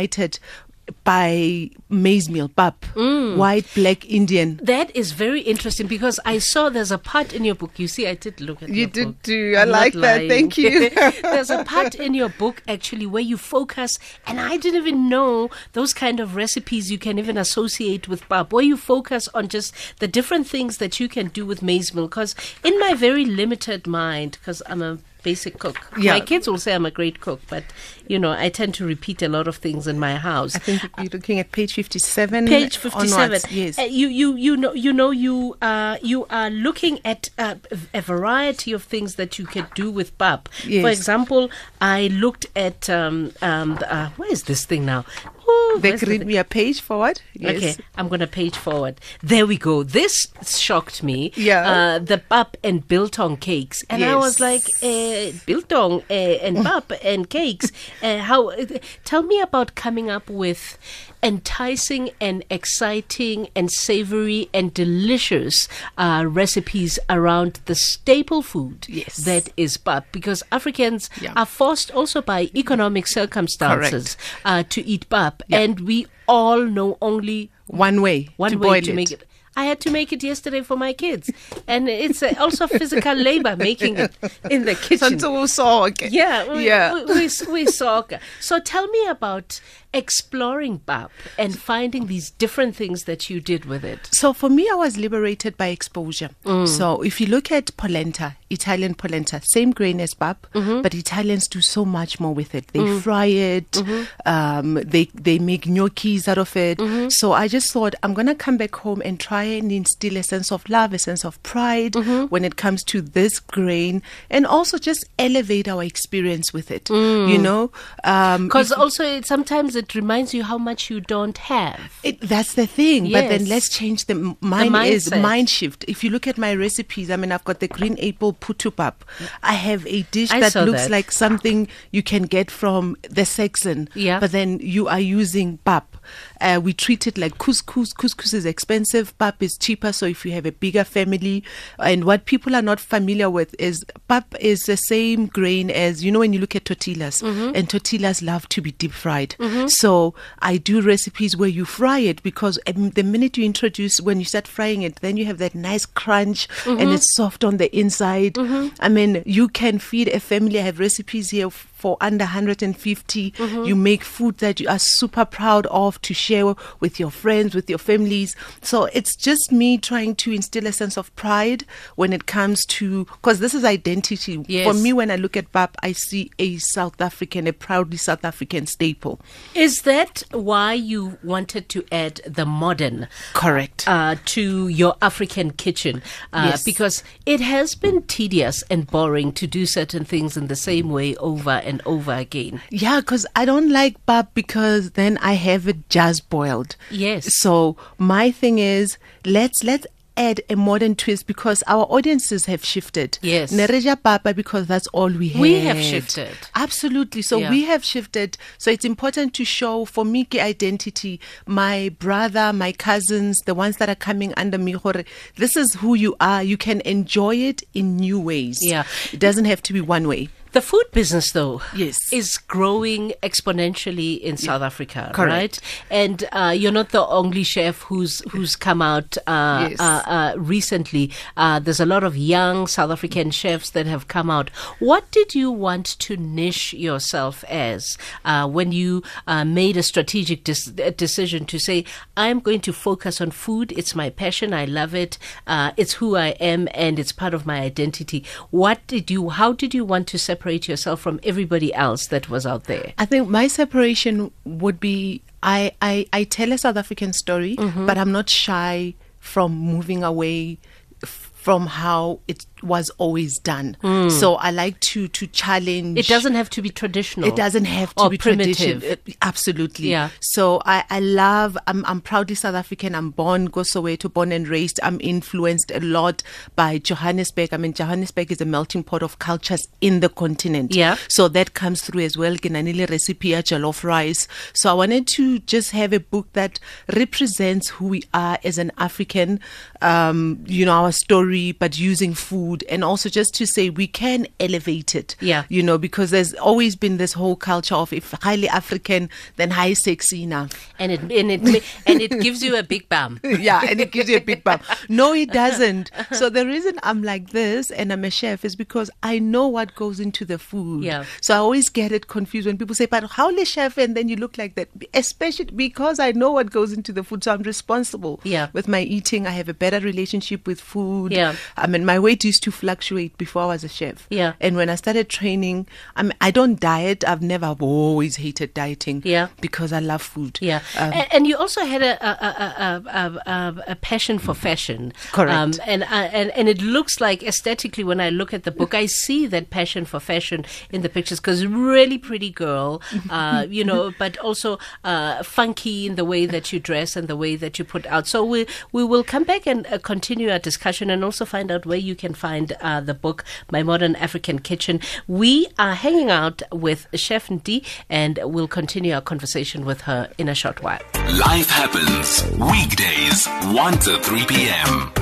by 1.05 1.71
maize 1.89 2.29
meal, 2.29 2.49
pap, 2.49 2.81
mm. 2.95 3.37
white, 3.37 3.67
black, 3.75 4.09
Indian. 4.09 4.59
That 4.63 4.95
is 4.97 5.13
very 5.13 5.41
interesting 5.41 5.87
because 5.87 6.19
I 6.25 6.39
saw 6.39 6.69
there's 6.69 6.91
a 6.91 6.99
part 6.99 7.33
in 7.33 7.45
your 7.45 7.55
book. 7.55 7.79
You 7.79 7.89
see, 7.89 8.07
I 8.07 8.15
did 8.15 8.41
look 8.41 8.63
at 8.63 8.69
You 8.69 8.87
did 8.87 9.07
book. 9.07 9.23
too. 9.23 9.55
I 9.57 9.63
I'm 9.63 9.71
like 9.71 9.95
that. 9.95 10.29
Thank 10.29 10.59
you. 10.59 10.91
there's 11.23 11.51
a 11.51 11.65
part 11.65 11.95
in 11.95 12.15
your 12.15 12.29
book 12.29 12.63
actually 12.67 13.07
where 13.07 13.23
you 13.23 13.37
focus, 13.37 13.99
and 14.27 14.41
I 14.41 14.57
didn't 14.57 14.83
even 14.83 15.09
know 15.09 15.51
those 15.73 15.95
kind 15.95 16.21
of 16.21 16.37
recipes 16.37 16.91
you 16.91 16.99
can 16.99 17.19
even 17.19 17.37
associate 17.37 18.09
with 18.09 18.29
pap, 18.29 18.53
where 18.53 18.65
you 18.65 18.77
focus 18.77 19.29
on 19.29 19.49
just 19.49 19.75
the 19.99 20.09
different 20.09 20.47
things 20.47 20.79
that 20.79 21.01
you 21.01 21.09
can 21.09 21.29
do 21.29 21.47
with 21.47 21.63
maize 21.63 21.95
meal. 21.95 22.09
Because 22.09 22.35
in 22.65 22.79
my 22.79 22.95
very 22.95 23.25
limited 23.25 23.87
mind, 23.87 24.39
because 24.41 24.63
I'm 24.67 24.83
a 24.83 24.99
basic 25.23 25.59
cook. 25.59 25.77
Yeah. 25.99 26.15
My 26.15 26.21
kids 26.21 26.49
will 26.49 26.59
say 26.59 26.75
I'm 26.75 26.87
a 26.87 26.91
great 26.91 27.21
cook, 27.21 27.41
but 27.49 27.65
you 28.09 28.19
know, 28.19 28.33
I 28.33 28.49
tend 28.49 28.75
to 28.75 28.87
repeat 28.87 29.23
a 29.23 29.29
lot 29.29 29.49
of 29.49 29.57
things 29.57 29.87
in 29.87 29.99
my 29.99 30.17
house. 30.17 30.57
I 30.57 30.59
think 30.59 30.83
you're 30.99 31.07
looking 31.13 31.39
at 31.39 31.53
page 31.53 31.73
57. 31.75 32.47
Page 32.47 32.77
fifty-seven. 32.77 33.23
onwards. 33.25 33.51
Yes. 33.51 33.79
Uh, 33.79 33.83
you 33.83 34.09
you 34.09 34.35
you 34.37 34.57
know 34.57 34.73
you 34.73 34.93
know 34.93 35.11
you 35.11 35.57
uh 35.63 35.97
you 36.03 36.27
are 36.31 36.51
looking 36.51 36.99
at 37.05 37.31
uh, 37.39 37.55
a 37.95 38.01
variety 38.01 38.73
of 38.73 38.83
things 38.83 39.15
that 39.17 39.39
you 39.39 39.47
can 39.47 39.67
do 39.75 39.91
with 39.91 40.17
pap. 40.19 40.49
For 40.51 40.89
example, 40.91 41.51
I 41.81 42.09
looked 42.09 42.47
at 42.57 42.91
um 42.91 43.33
um 43.41 43.77
the, 43.77 43.93
uh, 43.95 44.09
where 44.17 44.31
is 44.33 44.45
this 44.45 44.65
thing 44.65 44.85
now? 44.85 45.05
Ooh, 45.53 45.79
they 45.81 45.91
where's 45.91 46.01
the 46.01 46.07
read 46.07 46.27
me 46.27 46.37
a 46.37 46.45
page 46.45 46.81
forward. 46.81 47.21
Yes. 47.35 47.57
Okay, 47.57 47.77
I'm 47.97 48.09
going 48.09 48.21
to 48.21 48.27
page 48.27 48.57
forward. 48.57 49.01
There 49.23 49.47
we 49.47 49.57
go. 49.57 49.83
This 49.83 50.27
shocked 50.45 51.03
me. 51.03 51.33
Yeah. 51.37 51.71
Uh, 51.71 51.99
the 51.99 52.19
pap 52.19 52.57
and 52.63 52.87
biltong 52.87 53.37
cakes. 53.37 53.85
And 53.91 54.05
I 54.05 54.17
was 54.17 54.41
like, 54.41 54.65
uh, 54.83 55.33
biltong 55.47 56.03
uh, 56.11 56.13
and 56.13 56.65
pap 56.65 56.93
and 57.05 57.29
cakes. 57.29 57.71
Uh, 58.03 58.19
how? 58.19 58.51
Uh, 58.51 58.67
tell 59.05 59.23
me 59.23 59.41
about 59.41 59.75
coming 59.75 60.11
up 60.11 60.29
with 60.29 60.79
enticing 61.23 62.11
and 62.21 62.45
exciting 62.51 63.49
and 63.55 63.71
savory 63.71 64.49
and 64.53 64.75
delicious 64.75 65.69
uh, 65.97 66.25
recipes 66.29 66.99
around 67.09 67.61
the 67.67 67.75
staple 67.75 68.43
food 68.43 68.87
Yes. 68.89 69.17
that 69.19 69.49
is 69.57 69.77
pap. 69.77 70.07
Because 70.13 70.43
Africans 70.51 71.09
Yeah. 71.21 71.33
are 71.37 71.47
forced 71.47 71.91
also 71.93 72.21
by 72.23 72.51
economic 72.55 73.07
circumstances 73.07 74.17
uh, 74.45 74.65
to 74.71 74.85
eat 74.87 75.09
pap. 75.09 75.43
And 75.51 75.81
we 75.81 76.07
all 76.27 76.63
know 76.65 76.99
only 77.01 77.51
One 77.67 78.01
way 78.03 78.29
one 78.37 78.53
to 78.53 78.59
way 78.59 78.81
to 78.81 78.91
it. 78.91 78.95
make 78.95 79.11
it. 79.13 79.25
I 79.55 79.65
had 79.67 79.81
to 79.81 79.91
make 79.91 80.15
it 80.15 80.23
yesterday 80.23 80.63
for 80.63 80.79
my 80.79 80.95
kids, 80.95 81.31
and 81.69 81.87
it's 81.87 82.23
uh, 82.23 82.33
also 82.41 82.67
physical 82.67 83.13
labor 83.15 83.55
making 83.55 83.99
it 83.99 84.13
in 84.51 84.65
the 84.65 84.75
kitchen. 84.87 85.19
Santo 85.21 85.45
so 85.45 85.85
okay. 85.89 86.09
Yeah, 86.11 86.51
we, 86.55 86.65
yeah. 86.67 86.95
we, 86.95 87.05
we, 87.05 87.29
we 87.53 87.67
soccer. 87.67 88.19
So 88.41 88.61
tell 88.61 88.89
me 88.89 89.07
about 89.09 89.61
exploring 89.95 90.79
pap 90.81 91.11
and 91.39 91.59
finding 91.59 92.07
these 92.07 92.31
different 92.31 92.75
things 92.77 93.05
that 93.05 93.29
you 93.29 93.41
did 93.41 93.65
with 93.65 93.85
it. 93.85 94.09
So 94.13 94.33
for 94.33 94.49
me, 94.49 94.69
I 94.71 94.75
was 94.75 94.97
liberated 94.97 95.57
by 95.57 95.69
exposure. 95.69 96.31
Mm. 96.45 96.69
So 96.69 97.03
if 97.03 97.21
you 97.21 97.27
look 97.27 97.53
at 97.53 97.77
polenta, 97.77 98.37
Italian 98.51 98.95
polenta, 98.95 99.41
same 99.43 99.71
grain 99.71 100.01
as 100.01 100.15
pap, 100.15 100.47
mm-hmm. 100.55 100.83
but 100.83 100.95
Italians 100.95 101.49
do 101.49 101.61
so 101.61 101.85
much 101.85 102.21
more 102.21 102.35
with 102.35 102.55
it. 102.55 102.69
They 102.69 102.81
mm. 102.81 103.01
fry 103.01 103.27
it. 103.27 103.71
Mm-hmm. 103.73 104.03
Um, 104.27 104.75
they 104.75 105.07
they 105.15 105.39
make 105.39 105.67
gnocchis 105.67 106.29
out 106.29 106.39
of 106.39 106.57
it. 106.57 106.79
Mm-hmm. 106.79 107.09
So 107.09 107.33
I 107.33 107.49
just 107.49 107.73
thought 107.73 107.95
I'm 108.03 108.15
gonna 108.15 108.35
come 108.35 108.57
back 108.57 108.75
home 108.77 109.03
and 109.05 109.19
try 109.19 109.45
and 109.45 109.71
instill 109.73 110.17
a 110.17 110.23
sense 110.23 110.53
of 110.53 110.69
love, 110.69 110.93
a 110.93 110.99
sense 110.99 111.25
of 111.25 111.43
pride 111.43 111.95
when 112.31 112.45
it 112.45 112.57
comes 112.57 112.83
to 112.85 113.01
this 113.01 113.41
grain, 113.41 114.03
and 114.31 114.47
also 114.47 114.79
just 114.79 115.05
elevate 115.19 115.69
our 115.69 115.83
experience 115.83 116.53
with 116.53 116.71
it. 116.71 116.85
Mm. 116.85 117.31
You 117.31 117.39
know, 117.39 117.71
um, 118.05 118.49
Because 118.49 118.73
also 118.73 119.05
it, 119.05 119.27
sometimes 119.27 119.77
it 119.77 119.82
reminds 119.95 120.33
you 120.35 120.43
how 120.45 120.59
much 120.59 120.91
you 120.91 121.01
don't 121.01 121.37
have. 121.39 122.01
It, 122.03 122.21
that's 122.21 122.55
the 122.55 122.67
thing. 122.67 123.11
But 123.11 123.29
then 123.29 123.47
let's 123.47 123.69
change 123.69 124.07
the 124.07 124.15
m- 124.15 124.37
mine 124.41 124.75
is 124.87 125.11
mind 125.15 125.49
shift. 125.51 125.85
If 125.89 126.03
you 126.05 126.11
look 126.11 126.27
at 126.27 126.39
my 126.39 126.55
recipes, 126.55 127.11
I 127.11 127.17
mean, 127.17 127.33
I've 127.33 127.45
got 127.45 127.61
the 127.61 127.69
green 127.69 127.99
apple 128.03 128.33
putupap. 128.35 128.95
I 129.43 129.55
have 129.55 129.87
a 129.87 130.03
dish 130.11 130.31
I 130.31 130.41
that 130.41 130.55
looks 130.55 130.83
that. 130.83 130.91
like 130.91 131.11
something 131.11 131.69
you 131.91 132.03
can 132.03 132.25
get 132.25 132.51
from 132.51 132.97
the 133.09 133.25
Saxon. 133.25 133.89
Yeah. 133.95 134.21
But 134.21 134.33
then 134.33 134.59
you 134.61 134.89
are 134.89 135.01
using 135.01 135.59
pap. 135.59 135.97
Uh, 136.43 136.61
we 136.61 136.73
treat 136.73 137.07
it 137.07 137.17
like 137.17 137.39
couscous. 137.39 137.95
Couscous 137.95 138.35
is 138.35 138.45
expensive. 138.45 139.17
Pap 139.19 139.43
is 139.43 139.57
cheaper. 139.57 139.93
So 139.93 140.07
if 140.07 140.27
you 140.27 140.33
have 140.33 140.45
a 140.47 140.53
bigger 140.53 140.85
family, 140.85 141.45
and 141.79 142.05
what 142.05 142.25
people 142.27 142.55
are 142.57 142.63
not 142.63 142.81
familiar 142.81 143.31
with 143.31 143.55
is 143.59 143.85
pap 144.09 144.35
is 144.41 144.65
the 144.65 144.77
same 144.77 145.27
grain 145.27 145.71
as 145.71 146.05
you 146.05 146.11
know 146.11 146.19
when 146.19 146.33
you 146.33 146.41
look 146.41 146.57
at 146.57 146.65
tortillas, 146.65 147.23
Mm-hmm. 147.23 147.55
and 147.55 147.71
tortillas 147.71 148.23
love 148.23 148.49
to 148.51 148.61
be 148.61 148.73
deep 148.73 148.93
fried. 148.93 149.37
So 149.69 150.15
I 150.41 150.57
do 150.57 150.81
recipes 150.81 151.37
where 151.37 151.49
you 151.49 151.65
fry 151.65 152.01
it 152.01 152.23
because 152.23 152.59
um, 152.67 152.91
the 152.91 153.03
minute 153.05 153.37
you 153.37 153.45
introduce 153.45 154.01
when 154.01 154.19
you 154.19 154.25
start 154.25 154.49
frying 154.49 154.83
it, 154.83 154.97
then 154.97 155.17
you 155.17 155.25
have 155.27 155.39
that 155.39 155.55
nice 155.55 155.87
crunch 155.87 156.49
Mm-hmm. 156.65 156.81
and 156.81 156.91
it's 156.91 157.15
soft 157.15 157.45
on 157.45 157.57
the 157.59 157.75
inside. 157.77 158.37
I 158.81 158.89
mean, 158.89 159.23
you 159.27 159.49
can 159.49 159.79
feed 159.79 160.09
a 160.09 160.19
family. 160.21 160.59
I 160.59 160.63
have 160.63 160.79
recipes 160.81 161.31
here 161.31 161.51
for 161.51 161.97
under 162.01 162.25
150. 162.25 163.31
Mm-hmm. 163.33 163.65
You 163.65 163.75
make 163.77 164.03
food 164.05 164.39
that 164.39 164.61
you 164.61 164.69
are 164.69 164.79
super 164.79 165.25
proud 165.25 165.67
of 165.67 166.01
to 166.03 166.15
share 166.15 166.32
with 166.81 166.99
your 166.99 167.11
friends, 167.11 167.55
with 167.55 167.69
your 167.69 167.79
families. 167.79 168.35
So 168.63 168.85
it's 168.93 169.15
just 169.17 169.53
me 169.53 169.79
trying 169.79 170.15
to 170.17 170.33
instill 170.33 170.67
a 170.67 170.73
sense 170.73 170.97
of 170.97 171.15
pride 171.17 171.65
when 171.97 172.13
it 172.13 172.27
comes 172.27 172.65
to 172.67 173.05
because 173.05 173.39
this 173.41 173.55
is 173.55 173.65
identity. 173.65 174.43
For 174.65 174.75
me, 174.75 174.93
when 174.93 175.11
I 175.11 175.17
look 175.17 175.37
at 175.37 175.53
pap, 175.53 175.77
I 175.83 175.93
see 175.93 176.31
a 176.39 176.57
South 176.59 177.01
African, 177.01 177.47
a 177.47 177.53
proudly 177.53 177.97
South 177.97 178.25
African 178.25 178.67
staple. 178.67 179.21
Is 179.55 179.83
that 179.83 180.23
why 180.33 180.73
you 180.75 181.19
wanted 181.23 181.69
to 181.71 181.85
add 181.93 182.21
the 182.27 182.47
modern 182.47 183.09
Correct. 183.35 183.85
uh, 183.87 184.17
to 184.27 184.69
your 184.69 184.97
African 185.03 185.51
kitchen? 185.53 186.03
Uh, 186.33 186.51
Yes. 186.53 186.65
Because 186.65 187.03
it 187.25 187.41
has 187.41 187.75
been 187.75 188.03
tedious 188.03 188.63
and 188.71 188.87
boring 188.87 189.33
to 189.33 189.47
do 189.47 189.65
certain 189.65 190.05
things 190.05 190.37
in 190.37 190.49
the 190.49 190.57
same 190.57 190.91
way 190.91 191.15
over 191.17 191.51
and 191.51 191.81
over 191.87 192.13
again. 192.13 192.61
Yeah, 192.71 193.01
because 193.01 193.27
I 193.37 193.45
don't 193.45 193.71
like 193.71 194.05
pap 194.07 194.35
because 194.35 194.93
then 194.93 195.19
I 195.19 195.35
have 195.35 195.69
it 195.69 195.89
just 195.89 196.22
boiled. 196.23 196.77
Yes. 196.91 197.35
So 197.37 197.77
my 197.99 198.31
thing 198.31 198.59
is 198.59 198.99
let's 199.25 199.63
let's 199.65 199.87
add 200.15 200.43
a 200.51 200.55
modern 200.55 200.95
twist 200.95 201.27
because 201.27 201.63
our 201.67 201.85
audiences 201.85 202.45
have 202.45 202.63
shifted. 202.63 203.19
Yes. 203.23 203.51
Nereja 203.51 204.01
Papa 204.01 204.35
because 204.35 204.67
that's 204.67 204.87
all 204.89 205.09
we 205.09 205.31
have. 205.31 205.41
We 205.41 205.55
have 205.61 205.79
shifted. 205.81 206.29
Absolutely. 206.55 207.23
So 207.23 207.39
Yeah. 207.39 207.49
we 207.51 207.65
have 207.65 207.83
shifted. 207.83 208.37
So 208.59 208.71
it's 208.71 208.85
important 208.85 209.33
to 209.35 209.45
show 209.47 209.87
for 209.87 210.05
me 210.05 210.29
identity, 210.35 211.19
my 211.47 211.89
brother, 211.99 212.53
my 212.53 212.73
cousins, 212.73 213.41
the 213.47 213.55
ones 213.55 213.79
that 213.79 213.89
are 213.89 213.95
coming 213.95 214.35
under 214.37 214.59
me. 214.59 214.73
hore, 214.73 215.03
This 215.37 215.57
is 215.57 215.75
who 215.77 215.95
you 215.95 216.15
are. 216.21 216.43
You 216.43 216.59
can 216.59 216.83
enjoy 216.83 217.37
it 217.37 217.63
in 217.73 217.97
new 217.97 218.21
ways. 218.21 218.59
Yeah. 218.61 218.85
It 219.13 219.19
doesn't 219.19 219.47
have 219.47 219.63
to 219.63 219.73
be 219.73 219.81
one 219.81 220.07
way. 220.07 220.29
The 220.53 220.61
food 220.61 220.85
business, 220.93 221.33
though, 221.33 221.63
Yes. 221.75 222.13
is 222.13 222.37
growing 222.37 223.15
exponentially 223.23 224.21
in 224.21 224.37
South 224.37 224.61
Africa, 224.61 225.11
Correct. 225.15 225.33
right? 225.33 225.61
And 225.91 226.25
uh, 226.31 226.55
you're 226.55 226.71
not 226.73 226.91
the 226.91 227.07
only 227.07 227.43
chef 227.43 227.81
who's 227.83 228.21
who's 228.33 228.55
come 228.55 228.83
out 228.83 229.17
uh, 229.27 229.69
Yes. 229.71 229.81
uh, 229.81 230.03
uh, 230.07 230.35
recently. 230.37 231.11
Uh, 231.39 231.59
there's 231.59 231.81
a 231.81 231.87
lot 231.87 232.05
of 232.05 232.19
young 232.19 232.67
South 232.67 232.91
African 232.91 233.31
chefs 233.31 233.71
that 233.71 233.87
have 233.87 234.09
come 234.09 234.29
out. 234.29 234.51
What 234.79 235.11
did 235.11 235.35
you 235.35 235.51
want 235.51 235.87
to 236.01 236.19
niche 236.19 236.75
yourself 236.75 237.45
as 237.49 237.97
uh, 238.27 238.47
when 238.47 238.73
you 238.73 239.03
uh, 239.27 239.47
made 239.47 239.79
a 239.79 239.83
strategic 239.83 240.45
dis- 240.45 240.67
decision 240.67 241.47
to 241.47 241.59
say, 241.59 241.87
"I'm 242.15 242.41
going 242.41 242.61
to 242.63 242.75
focus 242.75 243.23
on 243.23 243.31
food. 243.31 243.73
It's 243.73 243.95
my 243.95 244.11
passion. 244.11 244.53
I 244.53 244.67
love 244.67 244.95
it. 244.95 245.17
Uh, 245.47 245.73
it's 245.79 245.95
who 245.95 246.15
I 246.17 246.29
am, 246.53 246.69
and 246.75 246.99
it's 246.99 247.13
part 247.13 247.33
of 247.33 247.47
my 247.47 247.59
identity." 247.61 248.23
What 248.51 248.87
did 248.87 249.11
you? 249.11 249.31
How 249.31 249.55
did 249.55 249.73
you 249.73 249.87
want 249.87 250.09
to 250.09 250.19
separate 250.19 250.42
yourself 250.69 251.01
from 251.01 251.19
everybody 251.23 251.73
else 251.75 252.07
that 252.09 252.29
was 252.29 252.47
out 252.47 252.65
there? 252.65 252.93
I 252.99 253.05
think 253.07 253.29
my 253.29 253.47
separation 253.49 254.31
would 254.45 254.79
be 254.81 255.23
I, 255.43 255.73
I, 255.83 256.07
I 256.13 256.25
tell 256.25 256.53
a 256.53 256.59
South 256.59 256.77
African 256.77 257.13
story, 257.13 257.57
Mm-hmm. 257.57 257.87
but 257.87 257.99
I'm 257.99 258.13
not 258.13 258.29
shy 258.31 258.95
from 259.19 259.53
moving 259.53 260.05
away 260.05 260.59
f- 261.03 261.31
from 261.43 261.67
how 261.67 262.21
it 262.29 262.47
was 262.63 262.89
always 262.99 263.39
done. 263.41 263.77
So 264.11 264.37
I 264.37 264.51
like 264.53 264.79
to 264.93 265.09
to 265.09 265.27
challenge. 265.27 265.99
It 265.99 266.07
doesn't 266.07 266.35
have 266.35 266.49
to 266.51 266.63
be 266.63 266.71
traditional. 266.71 267.29
It 267.29 267.35
doesn't 267.35 267.65
have 267.65 267.93
to 267.97 268.09
be 268.09 268.17
primitive. 268.17 268.81
tradition. 268.83 269.17
Absolutely. 269.21 269.91
Yeah. 269.91 270.11
So 270.21 270.63
I, 270.65 270.85
I 270.89 271.01
love. 271.01 271.59
I'm, 271.67 271.85
I'm 271.87 272.01
proudly 272.01 272.37
South 272.37 272.55
African. 272.55 272.95
I'm 272.95 273.11
born 273.11 273.47
go 273.47 273.63
Soweto, 273.63 274.13
born 274.13 274.31
and 274.31 274.47
raised. 274.47 274.79
I'm 274.85 275.01
influenced 275.01 275.73
a 275.75 275.81
lot 275.81 276.23
by 276.55 276.79
Johannesburg. 276.79 277.53
I 277.53 277.57
mean, 277.57 277.73
Johannesburg 277.73 278.31
is 278.31 278.41
a 278.41 278.45
melting 278.45 278.85
pot 278.85 279.03
of 279.03 279.19
cultures 279.19 279.67
in 279.81 279.99
the 279.99 280.09
continent. 280.09 280.75
Yeah. 280.75 280.97
So 281.09 281.27
that 281.29 281.55
comes 281.55 281.83
through 281.83 282.03
as 282.03 282.17
well. 282.17 282.37
Ginanile 282.37 282.89
recipe 282.89 283.31
jollof 283.31 283.83
rice. 283.83 284.29
So 284.55 284.71
I 284.71 284.75
wanted 284.75 285.09
to 285.09 285.41
just 285.41 285.73
have 285.73 285.93
a 285.93 286.01
book 286.01 286.33
that 286.35 286.61
represents 286.95 287.69
who 287.71 287.87
we 287.89 288.03
are 288.15 288.39
as 288.45 288.59
an 288.59 288.71
African. 288.79 289.41
Um, 289.81 290.45
you 290.47 290.65
know 290.65 290.73
our 290.73 290.93
story, 290.93 291.32
but 291.53 291.79
using 291.79 292.13
food 292.15 292.63
and 292.69 292.85
also 292.85 293.09
just 293.09 293.35
to 293.35 293.47
say 293.47 293.71
we 293.71 293.87
can 293.87 294.27
elevate 294.39 294.95
it 294.95 295.17
Yeah. 295.21 295.45
you 295.49 295.63
know, 295.63 295.79
because 295.79 296.11
there's 296.11 296.35
always 296.35 296.77
been 296.77 296.99
this 296.99 297.15
whole 297.15 297.37
culture 297.37 297.75
of 297.75 297.93
if 297.93 298.11
highly 298.23 298.49
African, 298.49 299.09
then 299.37 299.51
high 299.51 299.73
sexy 299.73 300.23
enough. 300.23 300.73
and 300.79 300.93
it 300.93 301.01
and 301.01 301.31
it 301.31 301.63
and 301.87 302.01
it 302.03 302.21
gives 302.21 302.43
you 302.43 302.57
a 302.57 302.63
big 302.63 302.89
bum. 302.89 303.19
yeah, 303.25 303.63
and 303.69 303.81
it 303.81 303.91
gives 303.93 304.09
you 304.11 304.17
a 304.17 304.21
big 304.21 304.45
bump. 304.45 304.63
No, 304.89 305.13
it 305.15 305.31
doesn't. 305.33 305.91
So 306.13 306.29
the 306.29 306.45
reason 306.47 306.79
I'm 306.83 307.03
like 307.03 307.31
this 307.31 307.71
and 307.71 307.93
I'm 307.93 308.05
a 308.05 308.11
chef 308.11 308.45
is 308.45 308.55
because 308.57 308.91
I 309.03 309.19
know 309.19 309.47
what 309.49 309.75
goes 309.75 310.01
into 310.01 310.25
the 310.25 310.39
food. 310.39 310.85
Yeah. 310.85 311.05
So 311.21 311.35
I 311.35 311.39
always 311.39 311.69
get 311.69 311.93
it 311.93 312.09
confused 312.09 312.47
when 312.47 312.59
people 312.59 312.75
say, 312.75 312.87
"But 312.87 313.05
how 313.19 313.31
le 313.31 313.45
chef?" 313.45 313.79
and 313.79 313.97
then 313.97 314.09
you 314.09 314.17
look 314.17 314.37
like 314.37 314.55
that. 314.57 314.69
Especially 314.93 315.47
because 315.47 315.99
I 315.99 316.13
know 316.13 316.31
what 316.33 316.51
goes 316.51 316.73
into 316.73 316.93
the 316.93 317.03
food, 317.05 317.25
so 317.25 317.33
I'm 317.33 317.43
responsible. 317.43 318.21
Yeah. 318.25 318.49
With 318.53 318.69
my 318.69 318.83
eating, 318.83 319.27
I 319.27 319.31
have 319.41 319.49
a 319.49 319.55
better 319.65 319.81
relationship 319.81 320.47
with 320.47 320.61
food. 320.61 321.13
Yeah. 321.13 321.22
I 321.57 321.67
mean, 321.67 321.85
my 321.85 321.99
weight 321.99 322.25
used 322.25 322.43
to 322.45 322.51
fluctuate 322.51 323.17
before 323.19 323.43
I 323.43 323.47
was 323.47 323.65
a 323.65 323.69
chef. 323.69 324.07
Yeah. 324.11 324.33
And 324.41 324.57
when 324.57 324.69
I 324.69 324.77
started 324.77 325.09
training, 325.09 325.67
I 325.97 326.03
mean, 326.03 326.15
I 326.21 326.31
don't 326.31 326.59
diet. 326.61 327.05
I've 327.07 327.23
never 327.23 327.47
I've 327.47 327.63
always 327.63 328.17
hated 328.17 328.55
dieting. 328.55 329.03
Yeah. 329.05 329.29
Because 329.41 329.73
I 329.73 329.81
love 329.81 330.03
food. 330.03 330.39
Yeah, 330.41 330.61
Um, 330.79 330.93
A- 330.93 331.09
and 331.15 331.27
you 331.27 331.37
also 331.37 331.65
had 331.65 331.83
a 331.83 331.93
a, 332.11 332.13
a, 332.41 332.83
a, 332.99 333.31
a, 333.31 333.65
a 333.73 333.77
passion 333.77 334.19
for 334.19 334.35
fashion, 334.35 334.81
Um, 334.87 334.93
Correct. 335.13 335.59
and 335.67 335.83
uh, 335.83 336.09
and 336.19 336.31
and 336.39 336.49
it 336.49 336.61
looks 336.63 337.01
like 337.01 337.23
aesthetically 337.23 337.85
when 337.85 338.01
I 338.01 338.11
look 338.11 338.33
at 338.35 338.43
the 338.45 338.51
book, 338.61 338.73
I 338.75 338.87
see 338.87 339.27
that 339.29 339.51
passion 339.51 339.85
for 339.85 340.01
fashion 340.01 340.45
in 340.71 340.83
the 340.83 340.89
pictures 340.89 341.21
because 341.21 341.47
really 341.47 341.99
pretty 341.99 342.31
girl, 342.31 342.81
uh, 343.11 343.47
you 343.59 343.65
know, 343.65 343.93
but 343.99 344.17
also 344.19 344.59
uh, 344.85 345.23
funky 345.23 345.87
in 345.87 345.95
the 345.97 346.05
way 346.05 346.27
that 346.27 346.53
you 346.53 346.59
dress 346.61 346.97
and 346.97 347.09
the 347.09 347.17
way 347.17 347.37
that 347.37 347.59
you 347.59 347.65
put 347.65 347.85
out. 347.87 348.07
So 348.07 348.25
we 348.25 348.47
we 348.73 348.83
will 348.85 349.05
come 349.05 349.25
back 349.25 349.47
and 349.47 349.67
uh, 349.67 349.79
continue 349.93 350.29
our 350.31 350.39
discussion 350.51 350.91
and 350.91 351.01
also 351.05 351.12
find 351.27 351.51
out 351.51 351.67
where 351.67 351.79
you 351.79 351.95
can 351.95 352.15
find 352.15 352.53
uh, 352.61 352.81
the 352.81 352.95
book, 352.95 353.25
My 353.51 353.63
Modern 353.63 353.95
African 353.97 354.39
Kitchen. 354.39 354.81
We 355.07 355.49
are 355.59 355.75
hanging 355.75 356.11
out 356.11 356.43
with 356.51 356.87
Chef 356.95 357.29
Nti, 357.29 357.65
and 357.89 358.19
we'll 358.23 358.49
continue 358.49 358.95
our 358.95 359.01
conversation 359.01 359.65
with 359.65 359.83
her 359.83 360.11
in 360.19 360.29
a 360.29 360.35
short 360.35 360.63
while. 360.63 360.81
Life 361.19 361.51
happens 361.51 362.23
weekdays 362.39 363.27
1 363.55 363.79
to 363.81 363.99
3 363.99 364.27
p.m. 364.27 365.02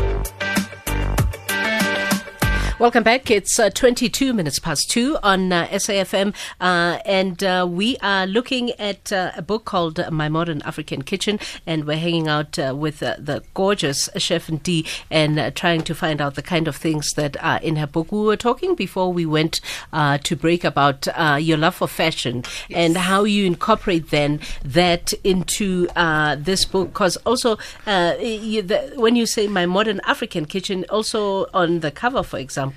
Welcome 2.81 3.03
back. 3.03 3.31
It's 3.31 3.59
uh, 3.59 3.69
22 3.69 4.33
minutes 4.33 4.59
past 4.59 4.91
two 4.91 5.19
on 5.23 5.53
uh, 5.53 5.67
SAFM, 5.67 6.35
uh, 6.63 6.99
and 7.05 7.45
uh, 7.45 7.67
we 7.69 7.99
are 7.99 8.27
looking 8.27 8.71
at 8.81 9.13
uh, 9.13 9.33
a 9.37 9.43
book 9.43 9.67
called 9.67 10.01
My 10.11 10.31
Modern 10.31 10.63
African 10.63 11.03
Kitchen, 11.03 11.39
and 11.67 11.85
we're 11.85 11.99
hanging 11.99 12.27
out 12.27 12.59
uh, 12.59 12.75
with 12.75 13.03
uh, 13.03 13.17
the 13.19 13.43
gorgeous 13.53 14.09
Chef 14.17 14.47
Nti 14.47 14.89
and 15.11 15.39
uh, 15.39 15.51
trying 15.51 15.83
to 15.83 15.95
find 15.95 16.23
out 16.23 16.37
the 16.37 16.43
kind 16.43 16.67
of 16.67 16.75
things 16.75 17.13
that 17.17 17.37
are 17.45 17.59
in 17.61 17.77
her 17.77 17.87
book. 17.87 18.11
We 18.13 18.21
were 18.21 18.39
talking 18.39 18.75
before 18.75 19.13
we 19.13 19.27
went 19.27 19.61
uh, 19.93 20.17
to 20.17 20.35
break 20.35 20.65
about 20.65 21.07
uh, 21.09 21.39
your 21.39 21.59
love 21.59 21.75
for 21.75 21.87
fashion 21.87 22.45
and 22.71 22.97
how 22.97 23.25
you 23.25 23.45
incorporate 23.45 24.09
then 24.09 24.41
that 24.65 25.13
into 25.23 25.87
uh, 25.97 26.35
this 26.37 26.65
book, 26.65 26.95
because 26.95 27.19
also 27.27 27.59
uh, 27.87 28.15
you, 28.19 28.63
the, 28.63 28.95
when 28.97 29.17
you 29.17 29.27
say 29.27 29.49
My 29.49 29.67
Modern 29.67 30.01
African 30.07 30.47
Kitchen, 30.47 30.87
also 30.89 31.45
on 31.53 31.81
the 31.81 31.91
cover, 31.91 32.23
for 32.23 32.39
example, 32.39 32.70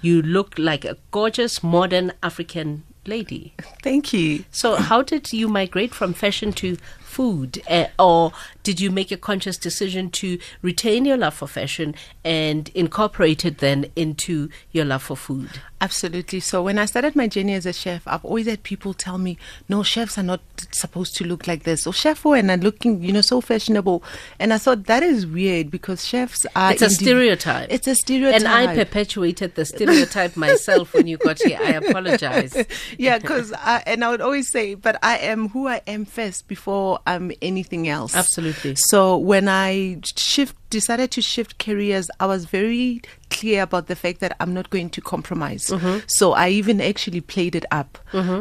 you 0.00 0.22
look 0.22 0.58
like 0.58 0.84
a 0.84 0.96
gorgeous 1.10 1.62
modern 1.62 2.12
African 2.22 2.84
lady. 3.06 3.54
Thank 3.82 4.12
you. 4.12 4.44
So, 4.50 4.76
how 4.76 5.02
did 5.02 5.32
you 5.32 5.48
migrate 5.48 5.94
from 5.94 6.12
fashion 6.12 6.52
to 6.54 6.76
food, 7.00 7.60
uh, 7.68 7.86
or 7.98 8.32
did 8.62 8.80
you 8.80 8.90
make 8.90 9.10
a 9.10 9.16
conscious 9.16 9.58
decision 9.58 10.10
to 10.10 10.38
retain 10.62 11.04
your 11.04 11.16
love 11.16 11.34
for 11.34 11.48
fashion 11.48 11.94
and 12.24 12.68
incorporate 12.70 13.44
it 13.44 13.58
then 13.58 13.86
into 13.96 14.48
your 14.70 14.84
love 14.84 15.02
for 15.02 15.16
food? 15.16 15.60
Absolutely. 15.82 16.40
So 16.40 16.62
when 16.62 16.78
I 16.78 16.84
started 16.84 17.16
my 17.16 17.26
journey 17.26 17.54
as 17.54 17.64
a 17.64 17.72
chef, 17.72 18.02
I've 18.06 18.24
always 18.24 18.46
had 18.46 18.62
people 18.62 18.92
tell 18.92 19.16
me, 19.16 19.38
"No, 19.66 19.82
chefs 19.82 20.18
are 20.18 20.22
not 20.22 20.40
supposed 20.72 21.16
to 21.16 21.24
look 21.24 21.46
like 21.46 21.62
this." 21.62 21.86
Or 21.86 21.92
chef 21.94 22.26
oh, 22.26 22.34
and 22.34 22.50
are 22.50 22.58
looking, 22.58 23.02
you 23.02 23.12
know, 23.12 23.22
so 23.22 23.40
fashionable. 23.40 24.02
And 24.38 24.52
I 24.52 24.58
thought 24.58 24.84
that 24.84 25.02
is 25.02 25.26
weird 25.26 25.70
because 25.70 26.04
chefs 26.04 26.44
are. 26.54 26.72
It's 26.72 26.82
a 26.82 26.86
indi- 26.86 26.94
stereotype. 26.96 27.68
It's 27.70 27.86
a 27.86 27.94
stereotype. 27.94 28.40
And 28.40 28.48
I 28.48 28.74
perpetuated 28.74 29.54
the 29.54 29.64
stereotype 29.64 30.36
myself 30.36 30.92
when 30.92 31.06
you 31.06 31.16
got 31.16 31.40
here. 31.40 31.58
I 31.58 31.72
apologize. 31.72 32.54
yeah, 32.98 33.18
because 33.18 33.52
I. 33.54 33.82
and 33.86 34.04
I 34.04 34.10
would 34.10 34.20
always 34.20 34.50
say, 34.50 34.74
but 34.74 34.98
I 35.02 35.16
am 35.18 35.48
who 35.48 35.66
I 35.66 35.80
am 35.86 36.04
first 36.04 36.46
before 36.46 36.98
I'm 37.06 37.32
anything 37.40 37.88
else. 37.88 38.14
Absolutely. 38.14 38.74
So 38.76 39.16
when 39.16 39.48
I 39.48 40.00
shift, 40.04 40.56
decided 40.70 41.10
to 41.12 41.22
shift 41.22 41.58
careers, 41.58 42.10
I 42.20 42.26
was 42.26 42.44
very 42.46 43.02
clear 43.28 43.62
about 43.62 43.86
the 43.86 43.96
fact 43.96 44.20
that 44.20 44.36
I'm 44.40 44.54
not 44.54 44.70
going 44.70 44.90
to 44.90 45.00
compromise. 45.00 45.68
Mm-hmm. 45.68 45.98
So 46.06 46.32
I 46.32 46.48
even 46.48 46.80
actually 46.80 47.20
played 47.20 47.54
it 47.54 47.64
up. 47.70 47.98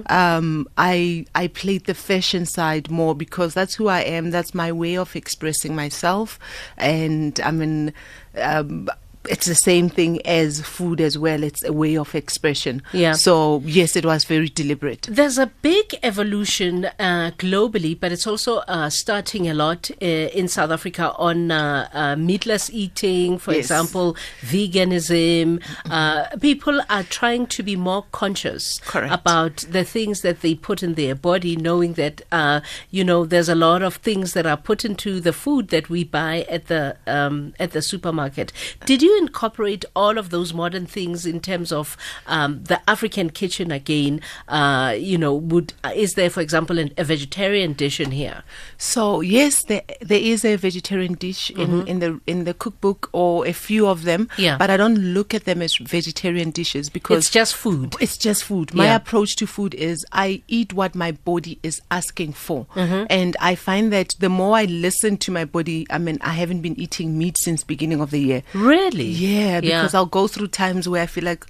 Um, 0.09 0.67
I 0.77 1.25
I 1.35 1.47
played 1.47 1.85
the 1.85 1.93
fashion 1.93 2.45
side 2.45 2.89
more 2.89 3.15
because 3.15 3.53
that's 3.53 3.75
who 3.75 3.87
I 3.87 4.01
am. 4.01 4.31
That's 4.31 4.53
my 4.53 4.71
way 4.71 4.95
of 4.95 5.15
expressing 5.15 5.75
myself, 5.75 6.39
and 6.77 7.39
I 7.41 7.51
mean. 7.51 7.93
Um, 8.35 8.87
it's 9.29 9.45
the 9.45 9.55
same 9.55 9.89
thing 9.89 10.21
as 10.25 10.61
food 10.61 10.99
as 10.99 11.17
well. 11.17 11.43
It's 11.43 11.63
a 11.63 11.71
way 11.71 11.95
of 11.97 12.15
expression. 12.15 12.81
Yeah. 12.93 13.13
So 13.13 13.61
yes, 13.65 13.95
it 13.95 14.05
was 14.05 14.25
very 14.25 14.49
deliberate. 14.49 15.03
There's 15.09 15.37
a 15.37 15.47
big 15.61 15.95
evolution 16.03 16.85
uh, 16.99 17.31
globally, 17.37 17.97
but 17.99 18.11
it's 18.11 18.25
also 18.27 18.57
uh, 18.67 18.89
starting 18.89 19.47
a 19.47 19.53
lot 19.53 19.89
uh, 20.01 20.05
in 20.39 20.47
South 20.47 20.71
Africa 20.71 21.13
on 21.17 21.51
uh, 21.51 21.87
uh, 21.93 22.15
meatless 22.15 22.69
eating, 22.71 23.37
for 23.37 23.51
Yes. 23.53 23.65
example, 23.65 24.15
veganism. 24.41 25.61
Uh, 25.89 26.25
people 26.41 26.81
are 26.89 27.03
trying 27.03 27.45
to 27.47 27.63
be 27.63 27.75
more 27.75 28.05
conscious 28.11 28.79
Correct. 28.85 29.13
about 29.13 29.57
the 29.69 29.83
things 29.83 30.21
that 30.21 30.41
they 30.41 30.55
put 30.55 30.83
in 30.83 30.93
their 30.95 31.15
body, 31.15 31.55
knowing 31.55 31.93
that 31.93 32.21
uh, 32.31 32.61
you 32.91 33.03
know 33.03 33.25
there's 33.25 33.49
a 33.49 33.55
lot 33.55 33.81
of 33.81 33.95
things 33.95 34.33
that 34.33 34.45
are 34.45 34.57
put 34.57 34.85
into 34.85 35.19
the 35.19 35.33
food 35.33 35.69
that 35.69 35.89
we 35.89 36.03
buy 36.03 36.45
at 36.49 36.67
the 36.67 36.97
um, 37.07 37.53
at 37.59 37.71
the 37.71 37.81
supermarket. 37.81 38.51
Did 38.85 39.01
you 39.01 39.18
incorporate 39.19 39.85
all 39.95 40.17
of 40.17 40.29
those 40.31 40.53
modern 40.53 40.85
things 40.87 41.25
in 41.25 41.39
terms 41.39 41.71
of 41.71 41.95
um, 42.25 42.63
the 42.63 42.79
African 42.89 43.29
kitchen 43.29 43.71
again? 43.71 44.21
Uh, 44.47 44.95
you 44.97 45.17
know, 45.17 45.33
would 45.33 45.73
uh, 45.83 45.91
is 45.95 46.13
there, 46.13 46.29
for 46.29 46.41
example, 46.41 46.79
an, 46.79 46.91
a 46.97 47.03
vegetarian 47.03 47.73
dish 47.73 47.99
in 47.99 48.11
here? 48.11 48.43
So 48.77 49.21
yes, 49.21 49.63
there 49.65 49.83
there 50.01 50.19
is 50.19 50.43
a 50.45 50.55
vegetarian 50.55 51.13
dish 51.13 51.51
in, 51.51 51.87
in 51.87 51.99
the 51.99 52.19
in 52.25 52.45
the 52.45 52.53
cookbook 52.53 53.09
or 53.11 53.45
a 53.45 53.53
few 53.53 53.87
of 53.87 54.03
them. 54.03 54.25
Mm-hmm. 54.27 54.41
Yeah. 54.41 54.57
But 54.57 54.69
I 54.69 54.77
don't 54.77 54.97
look 55.13 55.33
at 55.33 55.45
them 55.45 55.61
as 55.61 55.75
vegetarian 55.77 56.51
dishes 56.51 56.89
because 56.89 57.17
It's 57.25 57.29
just 57.29 57.55
food. 57.55 57.95
It's 57.99 58.17
just 58.17 58.43
food. 58.43 58.73
My 58.73 58.85
Yeah. 58.85 58.95
approach 58.95 59.35
to 59.37 59.45
food 59.47 59.73
is 59.75 60.05
I 60.11 60.41
eat 60.47 60.73
what 60.73 60.95
my 60.95 61.11
body 61.11 61.59
is 61.63 61.81
asking 61.91 62.33
for. 62.33 62.65
Mm-hmm. 62.75 63.05
And 63.09 63.35
I 63.39 63.55
find 63.55 63.91
that 63.93 64.15
the 64.19 64.29
more 64.29 64.55
I 64.57 64.65
listen 64.65 65.17
to 65.25 65.31
my 65.31 65.45
body, 65.45 65.85
I 65.89 65.97
mean, 65.97 66.17
I 66.21 66.33
haven't 66.41 66.61
been 66.61 66.79
eating 66.79 67.17
meat 67.17 67.37
since 67.37 67.63
beginning 67.63 68.01
of 68.01 68.11
the 68.11 68.19
year. 68.19 68.43
Really? 68.53 68.98
Yeah, 69.05 69.61
because 69.61 69.93
I'll 69.93 70.05
go 70.05 70.27
through 70.27 70.47
times 70.47 70.87
where 70.89 71.01
I 71.03 71.05
feel 71.05 71.23
like 71.23 71.45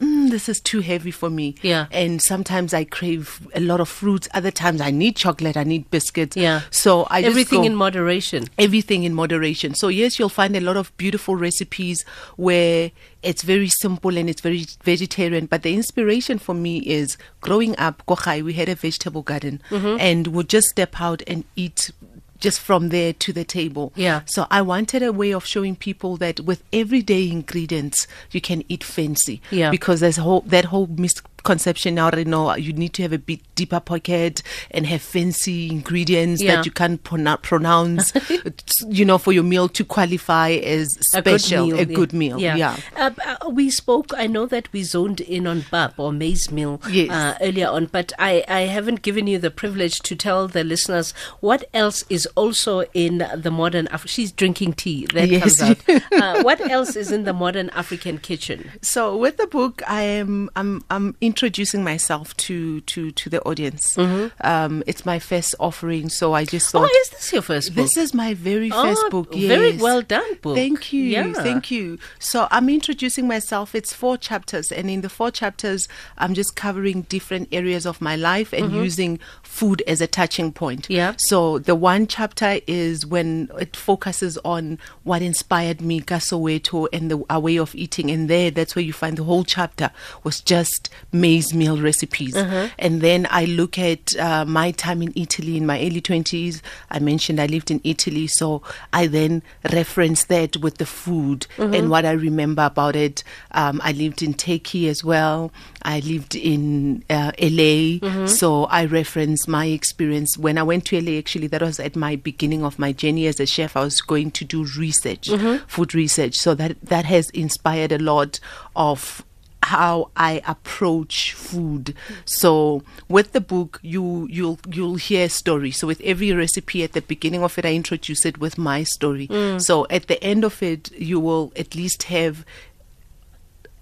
mm, 0.00 0.30
this 0.30 0.48
is 0.48 0.60
too 0.60 0.80
heavy 0.80 1.10
for 1.10 1.30
me. 1.30 1.54
Yeah. 1.62 1.86
And 1.90 2.20
sometimes 2.22 2.72
I 2.74 2.84
crave 2.84 3.46
a 3.54 3.60
lot 3.60 3.80
of 3.80 3.88
fruits. 3.88 4.28
Other 4.34 4.50
times 4.50 4.80
I 4.80 4.90
need 4.90 5.16
chocolate. 5.16 5.56
I 5.56 5.64
need 5.64 5.90
biscuits. 5.90 6.36
Yeah. 6.36 6.62
So 6.70 7.06
I 7.10 7.20
just 7.22 7.30
everything 7.30 7.60
go- 7.60 7.66
in 7.66 7.74
moderation. 7.74 8.48
everything 8.58 9.04
in 9.04 9.14
moderation. 9.14 9.74
So 9.74 9.88
yes, 9.88 10.18
you'll 10.18 10.28
find 10.28 10.56
a 10.56 10.60
lot 10.60 10.76
of 10.76 10.96
beautiful 10.96 11.36
recipes 11.36 12.04
where 12.36 12.90
it's 13.22 13.42
very 13.42 13.68
simple 13.68 14.16
and 14.16 14.30
it's 14.30 14.40
very 14.40 14.64
vegetarian. 14.84 15.46
But 15.46 15.62
the 15.62 15.74
inspiration 15.74 16.38
for 16.38 16.54
me 16.54 16.78
is 16.78 17.16
growing 17.40 17.76
up, 17.78 18.02
Kochai, 18.06 18.42
we 18.42 18.52
had 18.54 18.68
a 18.68 18.74
vegetable 18.74 19.22
garden 19.22 19.60
Mm-hmm. 19.70 19.96
and 20.00 20.26
would 20.28 20.48
just 20.48 20.68
step 20.68 21.00
out 21.00 21.22
and 21.26 21.44
eat 21.56 21.90
just 22.38 22.60
from 22.60 22.88
there 22.90 23.12
to 23.12 23.32
the 23.32 23.44
table. 23.44 23.92
Yeah. 23.96 24.22
So 24.26 24.46
I 24.50 24.62
wanted 24.62 25.02
a 25.02 25.12
way 25.12 25.32
of 25.32 25.44
showing 25.44 25.76
people 25.76 26.16
that 26.18 26.40
with 26.40 26.62
everyday 26.72 27.30
ingredients 27.30 28.06
you 28.30 28.40
can 28.40 28.62
eat 28.68 28.84
fancy. 28.84 29.40
Yeah. 29.50 29.70
Because 29.70 30.00
there's 30.00 30.16
whole 30.16 30.42
that 30.42 30.66
whole 30.66 30.86
mis- 30.86 31.22
conception 31.52 31.94
now 32.00 32.10
you 32.14 32.24
know 32.34 32.54
you 32.66 32.72
need 32.82 32.92
to 32.92 33.02
have 33.02 33.12
a 33.12 33.18
bit 33.30 33.40
deeper 33.54 33.80
pocket 33.80 34.42
and 34.70 34.86
have 34.86 35.00
fancy 35.02 35.68
ingredients 35.70 36.42
Yeah. 36.42 36.56
that 36.56 36.66
you 36.66 36.72
can't 36.80 37.02
pronounce 37.42 38.12
you 38.98 39.04
know 39.04 39.18
for 39.18 39.32
your 39.32 39.42
meal 39.44 39.68
to 39.78 39.84
qualify 39.84 40.50
as 40.76 40.86
special 41.12 41.78
a 41.78 41.84
good 41.84 42.12
meal. 42.12 42.38
yeah, 42.38 42.56
yeah. 42.56 42.76
Uh, 42.96 43.10
b- 43.10 43.22
uh, 43.26 43.48
we 43.50 43.70
spoke. 43.70 44.12
I 44.16 44.26
know 44.26 44.46
that 44.46 44.66
we 44.72 44.82
zoned 44.82 45.20
in 45.36 45.46
on 45.46 45.62
pap 45.62 45.98
or 45.98 46.12
maize 46.12 46.50
meal 46.50 46.80
Yes. 46.90 47.10
uh, 47.10 47.36
earlier 47.40 47.68
on, 47.68 47.86
but 47.86 48.12
I, 48.18 48.44
I 48.48 48.60
haven't 48.76 49.02
given 49.02 49.26
you 49.26 49.38
the 49.38 49.50
privilege 49.50 50.00
to 50.00 50.16
tell 50.16 50.48
the 50.48 50.64
listeners 50.64 51.12
what 51.40 51.64
else 51.74 52.04
is 52.10 52.26
also 52.36 52.82
in 52.94 53.26
the 53.36 53.50
modern. 53.50 53.88
Af- 53.90 54.08
She's 54.08 54.32
drinking 54.32 54.74
tea. 54.74 55.06
That 55.14 55.28
Yes. 55.28 55.58
comes 55.58 55.62
out. 55.88 56.02
uh, 56.12 56.42
what 56.42 56.60
else 56.76 56.96
is 56.96 57.10
in 57.12 57.24
the 57.24 57.32
modern 57.32 57.70
African 57.70 58.18
kitchen? 58.18 58.70
So 58.82 59.16
with 59.16 59.36
the 59.36 59.46
book, 59.46 59.82
I 59.88 60.02
am 60.02 60.50
I'm 60.56 60.82
I'm 60.90 61.16
introducing 61.42 61.84
myself 61.84 62.36
to 62.36 62.80
to 62.80 63.12
to 63.12 63.30
the 63.30 63.40
audience. 63.44 63.96
Um, 64.40 64.82
it's 64.88 65.06
my 65.06 65.20
first 65.20 65.54
offering, 65.60 66.08
so 66.08 66.32
I 66.32 66.44
just 66.44 66.74
Oh, 66.74 66.80
thought 66.80 66.90
is 67.02 67.10
this 67.10 67.32
your 67.32 67.42
first 67.42 67.74
book? 67.76 67.84
this 67.84 67.96
is 67.96 68.12
my 68.12 68.34
very 68.34 68.70
first 68.70 69.02
Oh, 69.04 69.10
book. 69.10 69.32
very 69.32 69.76
well 69.76 70.02
done 70.02 70.34
book. 70.42 70.56
Thank 70.56 70.92
you, 70.92 71.04
Yeah. 71.04 71.32
thank 71.34 71.70
you. 71.70 71.98
So 72.18 72.48
I'm 72.50 72.68
introducing 72.68 73.28
myself. 73.28 73.76
It's 73.76 73.92
four 73.92 74.16
chapters, 74.18 74.72
and 74.72 74.90
in 74.90 75.02
the 75.02 75.08
four 75.08 75.30
chapters, 75.30 75.86
I'm 76.16 76.34
just 76.34 76.56
covering 76.56 77.02
different 77.02 77.48
areas 77.52 77.86
of 77.86 78.00
my 78.00 78.16
life 78.16 78.52
and 78.52 78.72
using 78.72 79.20
food 79.44 79.80
as 79.86 80.00
a 80.00 80.08
touching 80.08 80.50
point. 80.52 80.82
Mm-hmm. 80.84 80.92
Yeah. 80.92 81.12
So 81.18 81.60
the 81.60 81.76
one 81.76 82.08
chapter 82.08 82.58
is 82.66 83.06
when 83.06 83.48
it 83.60 83.76
focuses 83.76 84.38
on 84.44 84.78
what 85.04 85.22
inspired 85.22 85.80
me, 85.80 86.00
Kasoweto, 86.00 86.88
and 86.92 87.08
the 87.12 87.22
our 87.30 87.38
way 87.38 87.58
of 87.58 87.76
eating. 87.76 88.10
And 88.10 88.28
there, 88.28 88.50
that's 88.50 88.74
where 88.74 88.84
you 88.84 88.92
find 88.92 89.16
the 89.16 89.22
whole 89.22 89.44
chapter 89.44 89.90
was 90.24 90.40
just 90.40 90.90
maize 91.28 91.52
meal 91.54 91.76
recipes. 91.80 92.34
Uh-huh. 92.36 92.68
And 92.78 93.00
then 93.00 93.26
I 93.30 93.44
look 93.44 93.78
at 93.78 94.16
uh, 94.16 94.44
my 94.46 94.70
time 94.72 95.02
in 95.02 95.12
Italy 95.14 95.56
in 95.56 95.66
my 95.66 95.78
early 95.78 96.00
20s. 96.00 96.60
I 96.90 96.98
mentioned 96.98 97.40
I 97.40 97.46
lived 97.46 97.70
in 97.70 97.80
Italy, 97.84 98.26
so 98.26 98.62
I 98.92 99.06
then 99.06 99.42
reference 99.72 100.24
that 100.24 100.56
with 100.58 100.78
the 100.78 100.86
food 100.86 101.46
Mm-hmm. 101.58 101.74
and 101.74 101.90
what 101.90 102.04
I 102.04 102.12
remember 102.12 102.64
about 102.64 102.94
it. 102.96 103.22
Um, 103.52 103.80
I 103.84 103.92
lived 103.92 104.22
in 104.22 104.34
Turkey 104.34 104.88
as 104.88 105.02
well. 105.04 105.50
I 105.82 106.00
lived 106.00 106.34
in 106.34 107.04
uh, 107.10 107.32
LA, 107.38 107.98
Mm-hmm. 107.98 108.26
so 108.26 108.64
I 108.64 108.84
reference 108.86 109.46
my 109.48 109.66
experience 109.66 110.38
when 110.38 110.56
I 110.58 110.62
went 110.62 110.84
to 110.86 111.00
LA. 111.00 111.18
Actually, 111.18 111.48
that 111.48 111.62
was 111.62 111.78
at 111.80 111.96
my 111.96 112.16
beginning 112.16 112.64
of 112.64 112.78
my 112.78 112.92
journey 112.92 113.26
as 113.26 113.40
a 113.40 113.46
chef. 113.46 113.76
I 113.76 113.80
was 113.80 114.00
going 114.00 114.30
to 114.32 114.44
do 114.44 114.64
research, 114.78 115.28
Mm-hmm. 115.28 115.64
food 115.66 115.94
research. 115.94 116.36
So 116.36 116.54
that 116.54 116.80
that 116.82 117.04
has 117.04 117.30
inspired 117.30 117.92
a 117.92 117.98
lot 117.98 118.40
of 118.76 119.24
how 119.68 120.10
I 120.16 120.42
approach 120.46 121.34
food. 121.34 121.94
So 122.24 122.82
with 123.08 123.32
the 123.32 123.40
book, 123.40 123.78
you 123.82 124.26
you'll 124.30 124.58
you'll 124.68 124.96
hear 124.96 125.26
a 125.26 125.28
story. 125.28 125.70
So 125.70 125.86
with 125.86 126.00
every 126.02 126.32
recipe 126.32 126.82
at 126.82 126.92
the 126.92 127.02
beginning 127.02 127.42
of 127.42 127.58
it, 127.58 127.66
I 127.66 127.74
introduce 127.74 128.24
it 128.24 128.38
with 128.38 128.56
my 128.56 128.82
story. 128.82 129.28
Mm. 129.28 129.60
So 129.60 129.86
at 129.90 130.06
the 130.08 130.22
end 130.24 130.44
of 130.44 130.62
it, 130.62 130.90
you 130.92 131.20
will 131.20 131.52
at 131.54 131.74
least 131.74 132.04
have 132.04 132.44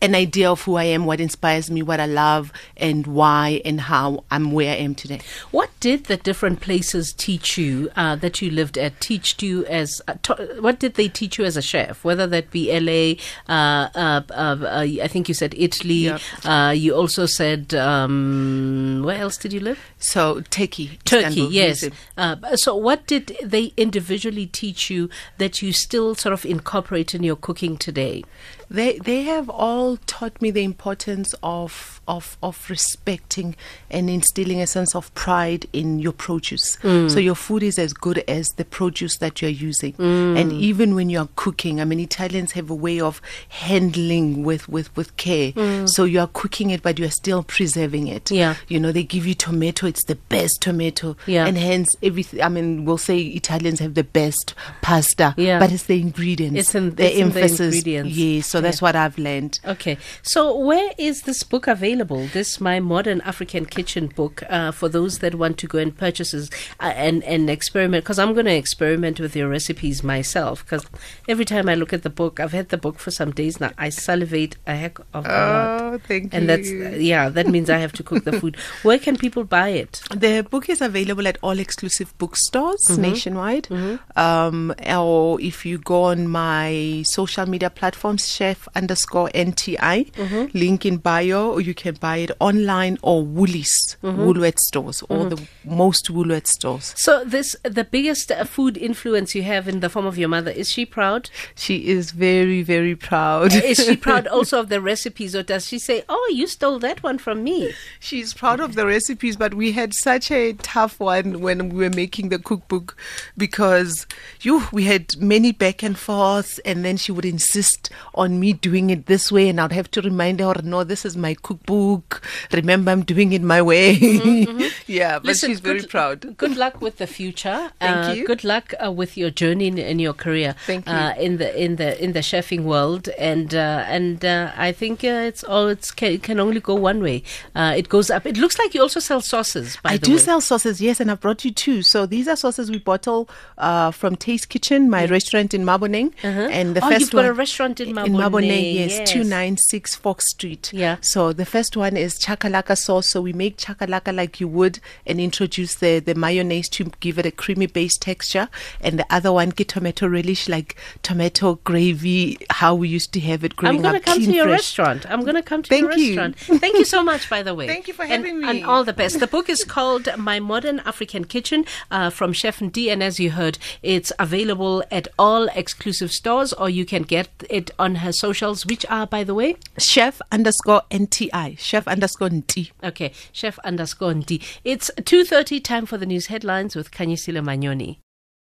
an 0.02 0.14
idea 0.14 0.50
of 0.50 0.62
who 0.62 0.76
I 0.76 0.84
am, 0.84 1.06
what 1.06 1.20
inspires 1.20 1.70
me, 1.70 1.82
what 1.82 2.00
I 2.00 2.06
love, 2.06 2.52
and 2.76 3.06
why 3.06 3.62
and 3.64 3.80
how 3.80 4.24
I'm 4.30 4.52
where 4.52 4.72
I 4.72 4.76
am 4.76 4.94
today. 4.94 5.20
What 5.50 5.70
did 5.80 6.04
the 6.04 6.16
different 6.16 6.60
places 6.60 7.12
teach 7.12 7.56
you 7.56 7.90
uh, 7.96 8.16
that 8.16 8.42
you 8.42 8.50
lived 8.50 8.76
at? 8.76 9.00
Teach 9.00 9.42
you 9.42 9.64
as 9.66 10.02
uh, 10.06 10.14
to- 10.24 10.58
what 10.60 10.78
did 10.78 10.94
they 10.94 11.08
teach 11.08 11.38
you 11.38 11.44
as 11.44 11.56
a 11.56 11.62
chef? 11.62 12.04
Whether 12.04 12.26
that 12.26 12.50
be 12.50 12.70
L.A., 12.70 13.18
uh, 13.48 13.88
uh, 13.94 14.22
uh, 14.30 14.56
uh, 14.62 14.86
I 15.02 15.08
think 15.08 15.28
you 15.28 15.34
said 15.34 15.54
Italy. 15.56 15.94
Yep. 15.94 16.20
Uh, 16.44 16.74
you 16.76 16.94
also 16.94 17.26
said 17.26 17.74
um, 17.74 19.02
where 19.04 19.18
else 19.18 19.36
did 19.36 19.52
you 19.52 19.60
live? 19.60 19.78
So 19.98 20.40
Turkey, 20.50 20.98
Turkey, 21.04 21.26
Istanbul, 21.26 21.52
yes. 21.52 21.88
Uh, 22.16 22.56
so, 22.56 22.76
what 22.76 23.06
did 23.06 23.36
they 23.42 23.72
individually 23.76 24.46
teach 24.46 24.90
you 24.90 25.08
that 25.38 25.62
you 25.62 25.72
still 25.72 26.14
sort 26.14 26.32
of 26.32 26.44
incorporate 26.44 27.14
in 27.14 27.22
your 27.22 27.36
cooking 27.36 27.76
today? 27.76 28.24
They 28.70 28.98
they 28.98 29.22
have 29.22 29.48
all 29.48 29.96
taught 30.06 30.40
me 30.42 30.50
the 30.50 30.64
importance 30.64 31.34
of 31.42 32.00
of 32.08 32.36
of 32.42 32.68
respecting 32.68 33.56
and 33.90 34.08
instilling 34.08 34.60
a 34.60 34.66
sense 34.66 34.94
of 34.94 35.12
pride 35.14 35.66
in 35.72 35.98
your 35.98 36.12
produce. 36.12 36.76
Mm. 36.82 37.10
So 37.10 37.18
your 37.18 37.34
food 37.34 37.62
is 37.62 37.78
as 37.78 37.92
good 37.92 38.18
as 38.28 38.48
the 38.56 38.64
produce 38.64 39.18
that 39.18 39.40
you're 39.42 39.50
using. 39.50 39.92
Mm. 39.94 40.38
And 40.40 40.52
even 40.52 40.94
when 40.94 41.10
you're 41.10 41.28
cooking, 41.36 41.80
I 41.80 41.84
mean 41.84 42.00
Italians 42.00 42.52
have 42.52 42.70
a 42.70 42.74
way 42.74 43.00
of 43.00 43.20
handling 43.48 44.42
with 44.44 44.68
with 44.68 44.94
with 44.96 45.16
care. 45.16 45.52
Mm. 45.52 45.88
So 45.88 46.04
you 46.04 46.20
are 46.20 46.28
cooking 46.32 46.70
it 46.70 46.82
but 46.82 46.98
you 46.98 47.04
are 47.06 47.10
still 47.10 47.42
preserving 47.42 48.08
it. 48.08 48.30
Yeah. 48.30 48.56
You 48.68 48.80
know, 48.80 48.92
they 48.92 49.02
give 49.04 49.26
you 49.26 49.34
tomato, 49.34 49.86
it's 49.86 50.04
the 50.04 50.16
best 50.16 50.60
tomato. 50.60 51.16
Yeah. 51.26 51.46
And 51.46 51.56
hence 51.56 51.94
everything 52.02 52.42
I 52.42 52.48
mean 52.48 52.84
we'll 52.84 52.98
say 52.98 53.18
Italians 53.20 53.80
have 53.80 53.94
the 53.94 54.04
best 54.04 54.54
pasta. 54.82 55.34
Yeah. 55.36 55.58
But 55.58 55.72
it's 55.72 55.84
the 55.84 56.00
ingredients. 56.00 56.58
It's 56.58 56.74
in- 56.74 56.94
the 56.94 57.06
it's 57.06 57.16
in 57.16 57.30
the 57.30 57.40
emphasis. 57.40 57.74
ingredients. 57.74 58.16
Yes, 58.16 58.46
so 58.46 58.55
that's 58.60 58.80
Yeah. 58.80 58.86
what 58.86 58.96
I've 58.96 59.18
learned. 59.18 59.60
Okay, 59.64 59.98
so 60.22 60.56
where 60.56 60.92
is 60.98 61.22
this 61.22 61.42
book 61.42 61.66
available? 61.66 62.26
This 62.32 62.60
my 62.60 62.80
modern 62.80 63.20
African 63.22 63.66
kitchen 63.66 64.08
book 64.08 64.42
uh, 64.48 64.70
for 64.72 64.88
those 64.88 65.18
that 65.20 65.34
want 65.34 65.58
to 65.58 65.66
go 65.66 65.78
and 65.78 65.96
purchase 65.96 66.32
this, 66.32 66.50
uh, 66.80 66.92
and 66.96 67.22
and 67.24 67.48
experiment. 67.50 68.04
Because 68.04 68.18
I'm 68.18 68.32
going 68.34 68.46
to 68.46 68.54
experiment 68.54 69.20
with 69.20 69.34
your 69.36 69.48
recipes 69.48 70.02
myself. 70.02 70.64
Because 70.64 70.84
every 71.28 71.44
time 71.44 71.68
I 71.68 71.74
look 71.74 71.92
at 71.92 72.02
the 72.02 72.10
book, 72.10 72.40
I've 72.40 72.52
had 72.52 72.68
the 72.70 72.78
book 72.78 72.98
for 72.98 73.10
some 73.10 73.30
days 73.32 73.60
now. 73.60 73.70
I 73.78 73.88
salivate 73.90 74.56
a 74.66 74.74
heck 74.74 74.98
of 75.14 75.26
a 75.26 75.28
lot. 75.28 75.80
Oh, 75.80 75.98
thank 76.06 76.32
And 76.34 76.48
that's 76.48 76.70
yeah, 76.70 77.28
that 77.28 77.46
means 77.46 77.68
I 77.70 77.78
have 77.78 77.92
to 77.94 78.02
cook 78.02 78.24
the 78.24 78.32
food. 78.40 78.56
Where 78.82 78.98
can 78.98 79.16
people 79.16 79.44
buy 79.44 79.68
it? 79.70 80.02
The 80.14 80.46
book 80.48 80.68
is 80.68 80.80
available 80.80 81.26
at 81.26 81.38
all 81.42 81.58
exclusive 81.58 82.16
bookstores 82.18 82.76
Mm-hmm. 82.88 83.02
nationwide. 83.02 83.68
Um, 84.16 84.74
or 84.86 85.40
if 85.40 85.64
you 85.66 85.78
go 85.78 86.04
on 86.04 86.28
my 86.28 87.02
social 87.06 87.46
media 87.46 87.70
platforms, 87.70 88.26
chef 88.46 88.68
underscore 88.74 89.28
NTI, 89.34 90.12
Mm-hmm. 90.12 90.58
link 90.58 90.86
in 90.86 90.96
bio, 90.98 91.50
or 91.52 91.60
you 91.60 91.74
can 91.74 91.94
buy 91.94 92.18
it 92.18 92.30
online 92.40 92.98
or 93.02 93.24
Woolies, 93.24 93.96
Mm-hmm. 94.02 94.24
Woolworth 94.24 94.58
stores, 94.58 95.02
or 95.08 95.28
the 95.28 95.40
most 95.64 96.10
Woolworth 96.10 96.46
stores. 96.46 96.94
So 96.96 97.24
this 97.24 97.56
the 97.64 97.84
biggest 97.84 98.30
uh, 98.30 98.44
food 98.44 98.76
influence 98.76 99.34
you 99.34 99.42
have 99.42 99.68
in 99.68 99.80
the 99.80 99.88
form 99.88 100.06
of 100.06 100.16
your 100.18 100.28
mother. 100.28 100.50
Is 100.50 100.70
she 100.70 100.86
proud? 100.86 101.30
She 101.54 101.88
is 101.88 102.10
very, 102.12 102.62
very 102.62 102.94
proud. 102.94 103.52
Is 103.54 103.78
she 103.84 103.96
proud 104.08 104.26
also 104.26 104.60
of 104.60 104.68
the 104.68 104.80
recipes, 104.80 105.34
or 105.34 105.42
does 105.42 105.66
she 105.66 105.78
say, 105.78 106.02
"Oh, 106.08 106.30
you 106.32 106.46
stole 106.46 106.78
that 106.80 107.02
one 107.02 107.18
from 107.18 107.42
me"? 107.42 107.72
She's 108.00 108.32
proud 108.34 108.60
of 108.60 108.74
the 108.74 108.86
recipes, 108.86 109.36
but 109.36 109.54
we 109.54 109.72
had 109.72 109.92
such 109.94 110.30
a 110.30 110.52
tough 110.54 111.00
one 111.00 111.40
when 111.40 111.68
we 111.70 111.76
were 111.84 111.94
making 111.94 112.28
the 112.28 112.38
cookbook 112.38 112.96
because 113.36 114.06
you 114.42 114.62
we 114.72 114.84
had 114.84 115.16
many 115.18 115.52
back 115.52 115.82
and 115.82 115.98
forths, 115.98 116.58
and 116.64 116.84
then 116.84 116.96
she 116.96 117.12
would 117.12 117.24
insist 117.24 117.90
on 118.14 118.35
me 118.40 118.52
doing 118.52 118.90
it 118.90 119.06
this 119.06 119.30
way, 119.32 119.48
and 119.48 119.60
I'd 119.60 119.72
have 119.72 119.90
to 119.92 120.00
remind 120.02 120.40
her, 120.40 120.54
"No, 120.62 120.84
this 120.84 121.04
is 121.04 121.16
my 121.16 121.34
cookbook. 121.34 122.22
Remember, 122.52 122.90
I'm 122.90 123.02
doing 123.04 123.32
it 123.32 123.42
my 123.42 123.60
way." 123.62 123.92
yeah, 124.86 125.18
but 125.18 125.24
Listen, 125.26 125.50
she's 125.50 125.60
very 125.60 125.80
good, 125.80 125.90
proud. 125.90 126.36
Good 126.36 126.56
luck 126.56 126.80
with 126.80 126.98
the 126.98 127.06
future. 127.06 127.70
Thank 127.80 128.06
Uh, 128.06 128.12
you. 128.12 128.26
Good 128.26 128.44
luck 128.44 128.74
uh, 128.84 128.90
with 128.92 129.16
your 129.16 129.30
journey 129.30 129.66
in, 129.66 129.78
in 129.78 129.98
your 129.98 130.12
career. 130.14 130.54
Thank 130.66 130.86
you. 130.86 130.92
Uh, 130.92 131.14
in 131.18 131.38
the 131.38 131.48
in 131.62 131.76
the 131.76 132.02
in 132.02 132.12
the 132.12 132.20
chefing 132.20 132.62
world, 132.64 133.08
and 133.18 133.54
uh, 133.54 133.84
and 133.88 134.24
uh, 134.24 134.52
I 134.56 134.72
think 134.72 135.04
uh, 135.04 135.28
it's 135.30 135.42
all 135.44 135.68
it's 135.68 135.90
ca- 135.90 136.14
it 136.14 136.22
can 136.22 136.40
only 136.40 136.60
go 136.60 136.74
one 136.74 137.02
way. 137.02 137.22
Uh, 137.54 137.74
it 137.76 137.88
goes 137.88 138.10
up. 138.10 138.26
It 138.26 138.36
looks 138.36 138.58
like 138.58 138.74
you 138.74 138.82
also 138.82 139.00
sell 139.00 139.20
sauces. 139.20 139.76
By 139.82 139.92
I 139.92 139.96
do 139.96 140.12
way. 140.12 140.18
sell 140.18 140.40
sauces, 140.40 140.80
yes, 140.80 141.00
and 141.00 141.10
I've 141.10 141.20
brought 141.20 141.44
you 141.44 141.50
two. 141.52 141.82
So 141.82 142.06
these 142.06 142.28
are 142.28 142.36
sauces 142.36 142.70
we 142.70 142.78
bottle 142.78 143.28
uh, 143.58 143.90
from 143.90 144.16
Taste 144.16 144.48
Kitchen, 144.48 144.88
my 144.90 145.06
restaurant 145.06 145.54
in 145.54 145.62
Maboneng. 145.64 146.12
And 146.22 146.74
the 146.76 146.84
Oh, 146.84 146.88
first 146.88 147.00
you've 147.00 147.10
got 147.10 147.24
a 147.24 147.28
one- 147.28 147.36
restaurant 147.38 147.80
in 147.80 147.88
In 147.88 147.94
Maboneng, 147.94 148.16
Maboneng, 148.30 148.74
yes, 148.74 148.98
yes. 148.98 149.10
296 149.12 149.96
Fox 149.96 150.28
Street. 150.30 150.72
Yeah. 150.72 150.96
So 151.00 151.32
the 151.32 151.44
first 151.46 151.76
one 151.76 151.96
is 151.96 152.18
chakalaka 152.18 152.76
sauce. 152.76 153.08
So 153.08 153.20
we 153.20 153.32
make 153.32 153.56
chakalaka 153.58 154.14
like 154.14 154.40
you 154.40 154.48
would 154.48 154.80
and 155.06 155.20
introduce 155.20 155.74
the, 155.76 156.00
the 156.00 156.14
mayonnaise 156.14 156.68
to 156.70 156.84
give 157.00 157.18
it 157.18 157.26
a 157.26 157.30
creamy 157.30 157.66
base 157.66 157.96
texture. 157.98 158.48
And 158.80 158.98
the 158.98 159.06
other 159.10 159.32
one, 159.32 159.50
get 159.50 159.68
tomato 159.68 160.06
relish, 160.08 160.48
like 160.48 160.76
tomato 161.02 161.56
gravy, 161.64 162.38
how 162.50 162.74
we 162.74 162.88
used 162.88 163.12
to 163.12 163.20
have 163.20 163.44
it 163.44 163.56
growing 163.56 163.84
up. 163.84 163.84
I'm 163.86 163.90
going 163.92 164.00
to 164.02 164.04
come 164.10 164.18
to 164.24 164.32
your 164.32 164.44
fresh. 164.44 164.58
restaurant. 164.60 165.10
I'm 165.10 165.20
going 165.22 165.34
to 165.36 165.42
come 165.42 165.62
to 165.62 165.68
Thank 165.68 165.82
your 165.82 165.92
you. 165.96 166.16
restaurant. 166.20 166.60
Thank 166.60 166.76
you 166.76 166.84
so 166.84 167.02
much, 167.02 167.28
by 167.30 167.42
the 167.42 167.54
way. 167.58 167.66
Thank 167.66 167.88
you 167.88 167.94
for 167.94 168.02
And- 168.02 168.12
having 168.12 168.40
me. 168.40 168.48
And 168.48 168.64
all 168.66 168.84
the 168.84 168.92
best. 168.92 169.20
The 169.20 169.26
book 169.26 169.48
is 169.48 169.64
called 169.64 170.08
My 170.18 170.40
Modern 170.40 170.80
African 170.80 171.24
Kitchen 171.24 171.64
uh, 171.90 172.10
from 172.10 172.32
Chef 172.32 172.60
Nti. 172.60 172.90
And 172.92 173.02
as 173.02 173.18
you 173.20 173.30
heard, 173.32 173.58
it's 173.82 174.12
available 174.18 174.82
at 174.90 175.08
all 175.18 175.48
exclusive 175.54 176.12
stores 176.12 176.52
or 176.52 176.68
you 176.70 176.84
can 176.84 177.02
get 177.02 177.28
it 177.50 177.70
on 177.78 177.96
her 177.96 178.12
socials, 178.18 178.66
which 178.66 178.84
are, 178.86 179.06
by 179.06 179.24
the 179.24 179.34
way, 179.34 179.56
Chef 179.78 180.20
underscore 180.32 180.82
NTI. 180.90 181.58
Chef 181.58 181.86
underscore 181.86 182.30
NT. 182.30 182.72
okay, 182.82 183.12
chef 183.32 183.58
underscore 183.60 184.14
D. 184.14 184.40
It's 184.64 184.90
2.30, 185.00 185.62
time 185.62 185.86
for 185.86 185.98
the 185.98 186.06
news 186.06 186.26
headlines 186.26 186.74
with 186.74 186.90
Kanyisile 186.90 187.42
Magnoni. 187.44 187.98